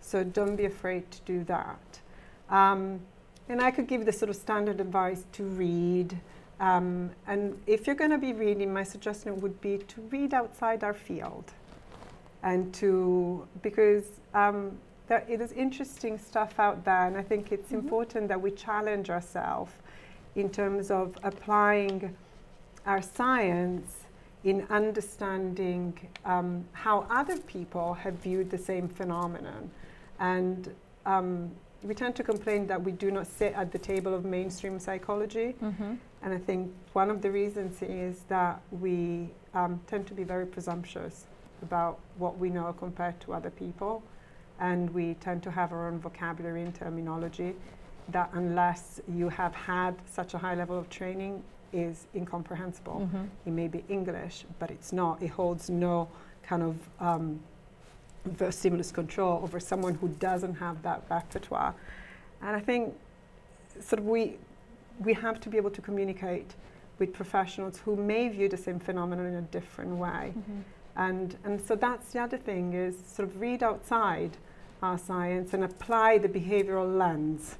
So 0.00 0.24
don't 0.24 0.56
be 0.56 0.64
afraid 0.64 1.10
to 1.10 1.20
do 1.24 1.44
that. 1.44 2.00
Um, 2.50 3.00
and 3.48 3.60
I 3.60 3.70
could 3.70 3.86
give 3.86 4.04
the 4.04 4.12
sort 4.12 4.28
of 4.30 4.36
standard 4.36 4.80
advice 4.80 5.24
to 5.32 5.44
read. 5.44 6.18
Um, 6.60 7.10
and 7.26 7.58
if 7.66 7.86
you're 7.86 7.96
going 7.96 8.10
to 8.10 8.18
be 8.18 8.32
reading, 8.32 8.72
my 8.72 8.82
suggestion 8.82 9.40
would 9.40 9.60
be 9.60 9.78
to 9.78 10.00
read 10.10 10.34
outside 10.34 10.82
our 10.82 10.94
field. 10.94 11.52
And 12.42 12.72
to, 12.74 13.46
because 13.62 14.04
um, 14.34 14.76
there, 15.06 15.24
it 15.28 15.40
is 15.40 15.52
interesting 15.52 16.18
stuff 16.18 16.58
out 16.58 16.84
there, 16.84 17.06
and 17.06 17.16
I 17.16 17.22
think 17.22 17.52
it's 17.52 17.68
mm-hmm. 17.68 17.86
important 17.86 18.28
that 18.28 18.40
we 18.40 18.50
challenge 18.50 19.10
ourselves 19.10 19.72
in 20.34 20.50
terms 20.50 20.90
of 20.90 21.16
applying 21.22 22.16
our 22.86 23.02
science 23.02 24.04
in 24.44 24.66
understanding 24.70 25.98
um, 26.24 26.64
how 26.72 27.06
other 27.10 27.36
people 27.38 27.92
have 27.94 28.14
viewed 28.14 28.50
the 28.50 28.58
same 28.58 28.88
phenomenon. 28.88 29.70
And 30.20 30.74
um, 31.06 31.50
we 31.82 31.94
tend 31.94 32.14
to 32.16 32.22
complain 32.22 32.66
that 32.68 32.82
we 32.82 32.92
do 32.92 33.10
not 33.10 33.26
sit 33.26 33.52
at 33.54 33.72
the 33.72 33.78
table 33.78 34.14
of 34.14 34.24
mainstream 34.24 34.78
psychology. 34.78 35.54
Mm-hmm. 35.62 35.94
And 36.22 36.34
I 36.34 36.38
think 36.38 36.72
one 36.92 37.10
of 37.10 37.22
the 37.22 37.30
reasons 37.30 37.80
is 37.82 38.24
that 38.28 38.60
we 38.70 39.30
um, 39.54 39.80
tend 39.86 40.06
to 40.08 40.14
be 40.14 40.24
very 40.24 40.46
presumptuous 40.46 41.26
about 41.62 41.98
what 42.18 42.38
we 42.38 42.50
know 42.50 42.72
compared 42.72 43.20
to 43.20 43.34
other 43.34 43.50
people. 43.50 44.02
And 44.60 44.90
we 44.90 45.14
tend 45.14 45.42
to 45.44 45.50
have 45.50 45.72
our 45.72 45.88
own 45.88 46.00
vocabulary 46.00 46.62
and 46.62 46.74
terminology 46.74 47.54
that, 48.08 48.30
unless 48.32 49.00
you 49.14 49.28
have 49.28 49.54
had 49.54 49.94
such 50.10 50.34
a 50.34 50.38
high 50.38 50.54
level 50.54 50.78
of 50.78 50.90
training, 50.90 51.42
is 51.72 52.06
incomprehensible. 52.14 53.00
Mm-hmm. 53.06 53.24
It 53.46 53.50
may 53.50 53.68
be 53.68 53.84
English, 53.88 54.44
but 54.58 54.70
it's 54.70 54.92
not. 54.92 55.22
It 55.22 55.28
holds 55.28 55.70
no 55.70 56.08
kind 56.42 56.62
of 56.62 56.76
um, 57.00 57.40
stimulus 58.50 58.90
control 58.90 59.40
over 59.42 59.60
someone 59.60 59.94
who 59.94 60.08
doesn't 60.08 60.54
have 60.54 60.82
that 60.82 61.02
repertoire. 61.10 61.74
And 62.40 62.56
I 62.56 62.60
think 62.60 62.94
sort 63.80 64.00
of 64.00 64.06
we, 64.06 64.38
we 65.00 65.12
have 65.14 65.40
to 65.40 65.48
be 65.48 65.56
able 65.56 65.70
to 65.70 65.80
communicate 65.80 66.54
with 66.98 67.12
professionals 67.12 67.78
who 67.84 67.96
may 67.96 68.28
view 68.28 68.48
the 68.48 68.56
same 68.56 68.78
phenomenon 68.78 69.26
in 69.26 69.34
a 69.34 69.42
different 69.42 69.92
way. 69.92 70.32
Mm-hmm. 70.36 70.60
And, 70.96 71.36
and 71.44 71.60
so 71.60 71.76
that's 71.76 72.12
the 72.12 72.20
other 72.20 72.36
thing 72.36 72.74
is 72.74 72.96
sort 73.06 73.28
of 73.28 73.40
read 73.40 73.62
outside 73.62 74.36
our 74.82 74.98
science 74.98 75.54
and 75.54 75.62
apply 75.62 76.18
the 76.18 76.28
behavioral 76.28 76.98
lens 76.98 77.56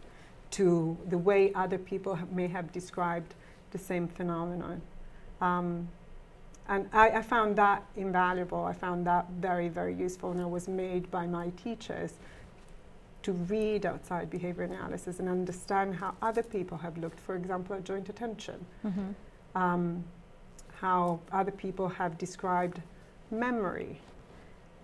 to 0.51 0.97
the 1.09 1.19
way 1.19 1.53
other 1.55 1.79
people 1.79 2.17
have, 2.17 2.33
may 2.33 2.49
have 2.49 2.73
described 2.73 3.35
the 3.71 3.79
same 3.79 4.09
phenomenon. 4.09 4.81
Um, 5.41 5.89
and 6.69 6.89
I, 6.93 7.11
I, 7.11 7.23
found 7.23 7.57
that 7.57 7.85
invaluable. 7.97 8.65
I 8.65 8.73
found 8.73 9.07
that 9.07 9.27
very, 9.39 9.69
very 9.69 9.95
useful, 9.95 10.33
and 10.33 10.41
I 10.41 10.47
was 10.47 10.69
made 10.69 11.11
by 11.11 11.27
my 11.27 11.51
teachers 11.51 12.15
to 13.29 13.35
read 13.35 13.85
outside 13.85 14.31
behavior 14.31 14.65
analysis 14.65 15.19
and 15.19 15.29
understand 15.29 15.95
how 15.95 16.15
other 16.23 16.43
people 16.43 16.79
have 16.79 16.97
looked, 16.97 17.21
for 17.21 17.37
example, 17.37 17.77
at 17.77 17.85
joint 17.85 18.09
attention, 18.09 18.65
mm-hmm. 18.83 19.11
um, 19.55 20.03
how 20.81 21.21
other 21.31 21.51
people 21.51 21.89
have 21.89 22.17
described 22.17 22.81
memory. 23.31 24.01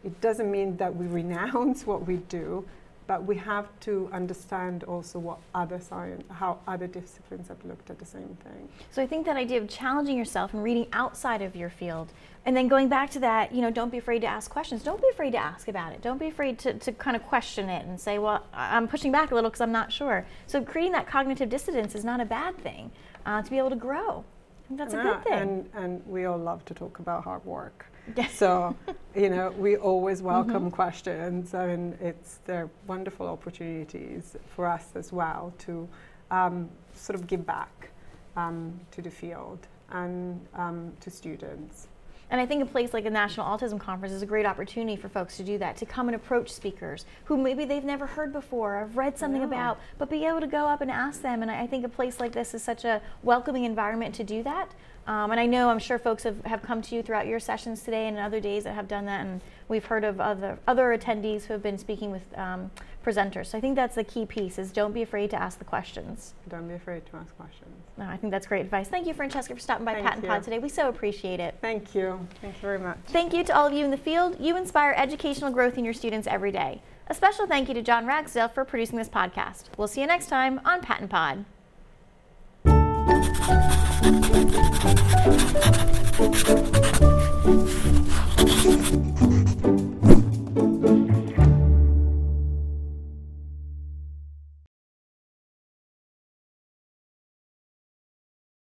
It 0.04 0.20
doesn't 0.20 0.50
mean 0.50 0.76
that 0.76 0.94
we 0.94 1.07
renounce 1.22 1.87
what 1.87 2.07
we 2.07 2.18
do, 2.28 2.66
but 3.06 3.24
we 3.24 3.36
have 3.36 3.68
to 3.80 4.08
understand 4.12 4.84
also 4.84 5.18
what 5.18 5.38
other 5.54 5.78
science, 5.78 6.24
how 6.30 6.58
other 6.66 6.86
disciplines 6.86 7.48
have 7.48 7.62
looked 7.64 7.90
at 7.90 7.98
the 7.98 8.06
same 8.06 8.36
thing. 8.42 8.68
So 8.90 9.02
I 9.02 9.06
think 9.06 9.26
that 9.26 9.36
idea 9.36 9.60
of 9.60 9.68
challenging 9.68 10.16
yourself 10.16 10.54
and 10.54 10.62
reading 10.62 10.86
outside 10.92 11.42
of 11.42 11.54
your 11.54 11.70
field, 11.70 12.12
and 12.46 12.56
then 12.56 12.68
going 12.68 12.88
back 12.88 13.10
to 13.10 13.20
that, 13.20 13.54
you 13.54 13.60
know, 13.60 13.70
don't 13.70 13.90
be 13.90 13.98
afraid 13.98 14.20
to 14.20 14.26
ask 14.26 14.50
questions. 14.50 14.82
Don't 14.82 15.00
be 15.00 15.08
afraid 15.12 15.32
to 15.32 15.38
ask 15.38 15.68
about 15.68 15.92
it. 15.92 16.02
Don't 16.02 16.18
be 16.18 16.28
afraid 16.28 16.58
to, 16.60 16.74
to 16.74 16.92
kind 16.92 17.16
of 17.16 17.22
question 17.24 17.68
it 17.68 17.86
and 17.86 18.00
say, 18.00 18.18
well, 18.18 18.44
I'm 18.52 18.88
pushing 18.88 19.12
back 19.12 19.30
a 19.30 19.34
little 19.34 19.50
because 19.50 19.60
I'm 19.60 19.72
not 19.72 19.92
sure. 19.92 20.26
So 20.46 20.62
creating 20.62 20.92
that 20.92 21.06
cognitive 21.06 21.48
dissonance 21.48 21.94
is 21.94 22.04
not 22.04 22.20
a 22.20 22.24
bad 22.24 22.56
thing 22.58 22.90
uh, 23.26 23.42
to 23.42 23.50
be 23.50 23.58
able 23.58 23.70
to 23.70 23.76
grow. 23.76 24.24
I 24.64 24.68
think 24.68 24.78
that's 24.78 24.94
yeah, 24.94 25.00
a 25.00 25.14
good 25.14 25.24
thing. 25.24 25.32
And, 25.34 25.70
and 25.74 26.06
we 26.06 26.24
all 26.24 26.38
love 26.38 26.64
to 26.66 26.74
talk 26.74 26.98
about 26.98 27.24
hard 27.24 27.44
work 27.44 27.86
so, 28.30 28.76
you 29.14 29.30
know, 29.30 29.50
we 29.52 29.76
always 29.76 30.22
welcome 30.22 30.64
mm-hmm. 30.64 30.68
questions. 30.70 31.54
I 31.54 31.68
mean, 31.68 31.96
it's 32.00 32.38
they're 32.44 32.70
wonderful 32.86 33.26
opportunities 33.26 34.36
for 34.54 34.66
us 34.66 34.90
as 34.94 35.12
well 35.12 35.52
to 35.60 35.88
um, 36.30 36.68
sort 36.94 37.18
of 37.18 37.26
give 37.26 37.46
back 37.46 37.90
um, 38.36 38.78
to 38.90 39.02
the 39.02 39.10
field 39.10 39.66
and 39.90 40.40
um, 40.54 40.92
to 41.00 41.10
students. 41.10 41.88
And 42.30 42.40
I 42.40 42.46
think 42.46 42.62
a 42.62 42.66
place 42.66 42.92
like 42.94 43.04
a 43.04 43.10
National 43.10 43.46
Autism 43.46 43.78
Conference 43.78 44.12
is 44.12 44.22
a 44.22 44.26
great 44.26 44.46
opportunity 44.46 44.96
for 44.96 45.08
folks 45.08 45.37
to 45.37 45.42
do 45.42 45.58
that, 45.58 45.76
to 45.76 45.87
come 45.87 46.08
and 46.08 46.16
approach 46.16 46.50
speakers 46.52 47.04
who 47.24 47.37
maybe 47.37 47.64
they've 47.64 47.84
never 47.84 48.06
heard 48.06 48.32
before, 48.32 48.76
or 48.76 48.87
read 48.87 49.18
something 49.18 49.42
Yeah. 49.42 49.46
about, 49.46 49.78
but 49.98 50.10
be 50.10 50.24
able 50.24 50.40
to 50.40 50.46
go 50.46 50.66
up 50.66 50.80
and 50.80 50.90
ask 50.90 51.22
them. 51.22 51.42
And 51.42 51.50
I 51.50 51.66
think 51.66 51.84
a 51.84 51.88
place 51.88 52.20
like 52.20 52.32
this 52.32 52.54
is 52.54 52.62
such 52.62 52.84
a 52.84 53.00
welcoming 53.22 53.64
environment 53.64 54.14
to 54.16 54.24
do 54.24 54.42
that. 54.42 54.70
Um, 55.06 55.30
and 55.32 55.38
I 55.38 55.44
know 55.44 55.68
I'm 55.68 55.78
sure 55.78 55.98
folks 55.98 56.22
have, 56.22 56.42
have 56.46 56.62
come 56.62 56.80
to 56.80 56.94
you 56.94 57.02
throughout 57.02 57.26
your 57.26 57.38
sessions 57.38 57.82
today 57.82 58.08
and 58.08 58.16
other 58.16 58.40
days 58.40 58.64
that 58.64 58.74
have 58.74 58.88
done 58.88 59.04
that. 59.04 59.20
And 59.26 59.42
we've 59.68 59.85
heard 59.85 60.05
of 60.05 60.20
other 60.20 60.59
other 60.66 60.96
attendees 60.96 61.44
who 61.44 61.53
have 61.53 61.62
been 61.62 61.79
speaking 61.79 62.11
with 62.11 62.22
um, 62.37 62.70
presenters. 63.05 63.46
So 63.46 63.59
I 63.59 63.61
think 63.61 63.77
that's 63.77 63.94
the 63.94 64.05
key 64.05 64.27
piece: 64.27 64.59
is 64.59 64.72
don't 64.72 64.92
be 64.92 65.03
afraid 65.03 65.31
to 65.31 65.40
ask 65.40 65.59
the 65.59 65.64
questions. 65.64 66.35
Don't 66.48 66.68
be 66.68 66.74
afraid 66.74 67.05
to 67.07 67.16
ask 67.16 67.37
questions. 67.37 67.70
No, 67.96 68.07
I 68.07 68.16
think 68.16 68.31
that's 68.31 68.46
great 68.46 68.62
advice. 68.62 68.88
Thank 68.88 69.07
you, 69.07 69.14
Francesca, 69.14 69.55
for 69.55 69.61
stopping 69.61 69.85
by 69.85 69.94
Thank 69.94 70.07
PaTTAN 70.07 70.22
you. 70.22 70.29
Pod 70.29 70.42
today. 70.42 70.59
We 70.59 70.68
so 70.68 70.88
appreciate 70.88 71.40
it. 71.40 71.57
Thank 71.61 71.94
you. 71.94 72.27
Thank 72.40 72.55
you 72.57 72.61
very 72.61 72.79
much. 72.79 72.98
Thank 73.09 73.33
you 73.33 73.44
to 73.44 73.57
all 73.57 73.66
of 73.66 73.72
you 73.72 73.85
in 73.85 73.90
the 73.90 73.96
field. 73.96 74.37
You 74.40 74.57
inspire 74.57 74.94
educational 74.96 75.50
growth 75.50 75.79
in 75.79 75.85
your 75.85 75.94
students 75.94 76.27
every 76.27 76.53
day. 76.53 76.83
A 77.07 77.14
special 77.14 77.46
thank 77.46 77.68
you 77.68 77.74
to 77.74 77.83
John 77.83 78.07
Ragsdale 78.07 78.48
for 78.48 78.64
producing 78.64 78.98
this 78.98 79.09
podcast. 79.09 79.64
We'll 79.77 79.88
see 79.88 80.00
you 80.00 80.07
next 80.07 80.29
time 80.29 80.61
on 80.64 80.81
PaTTAN 80.81 81.11
Pod. 81.11 81.44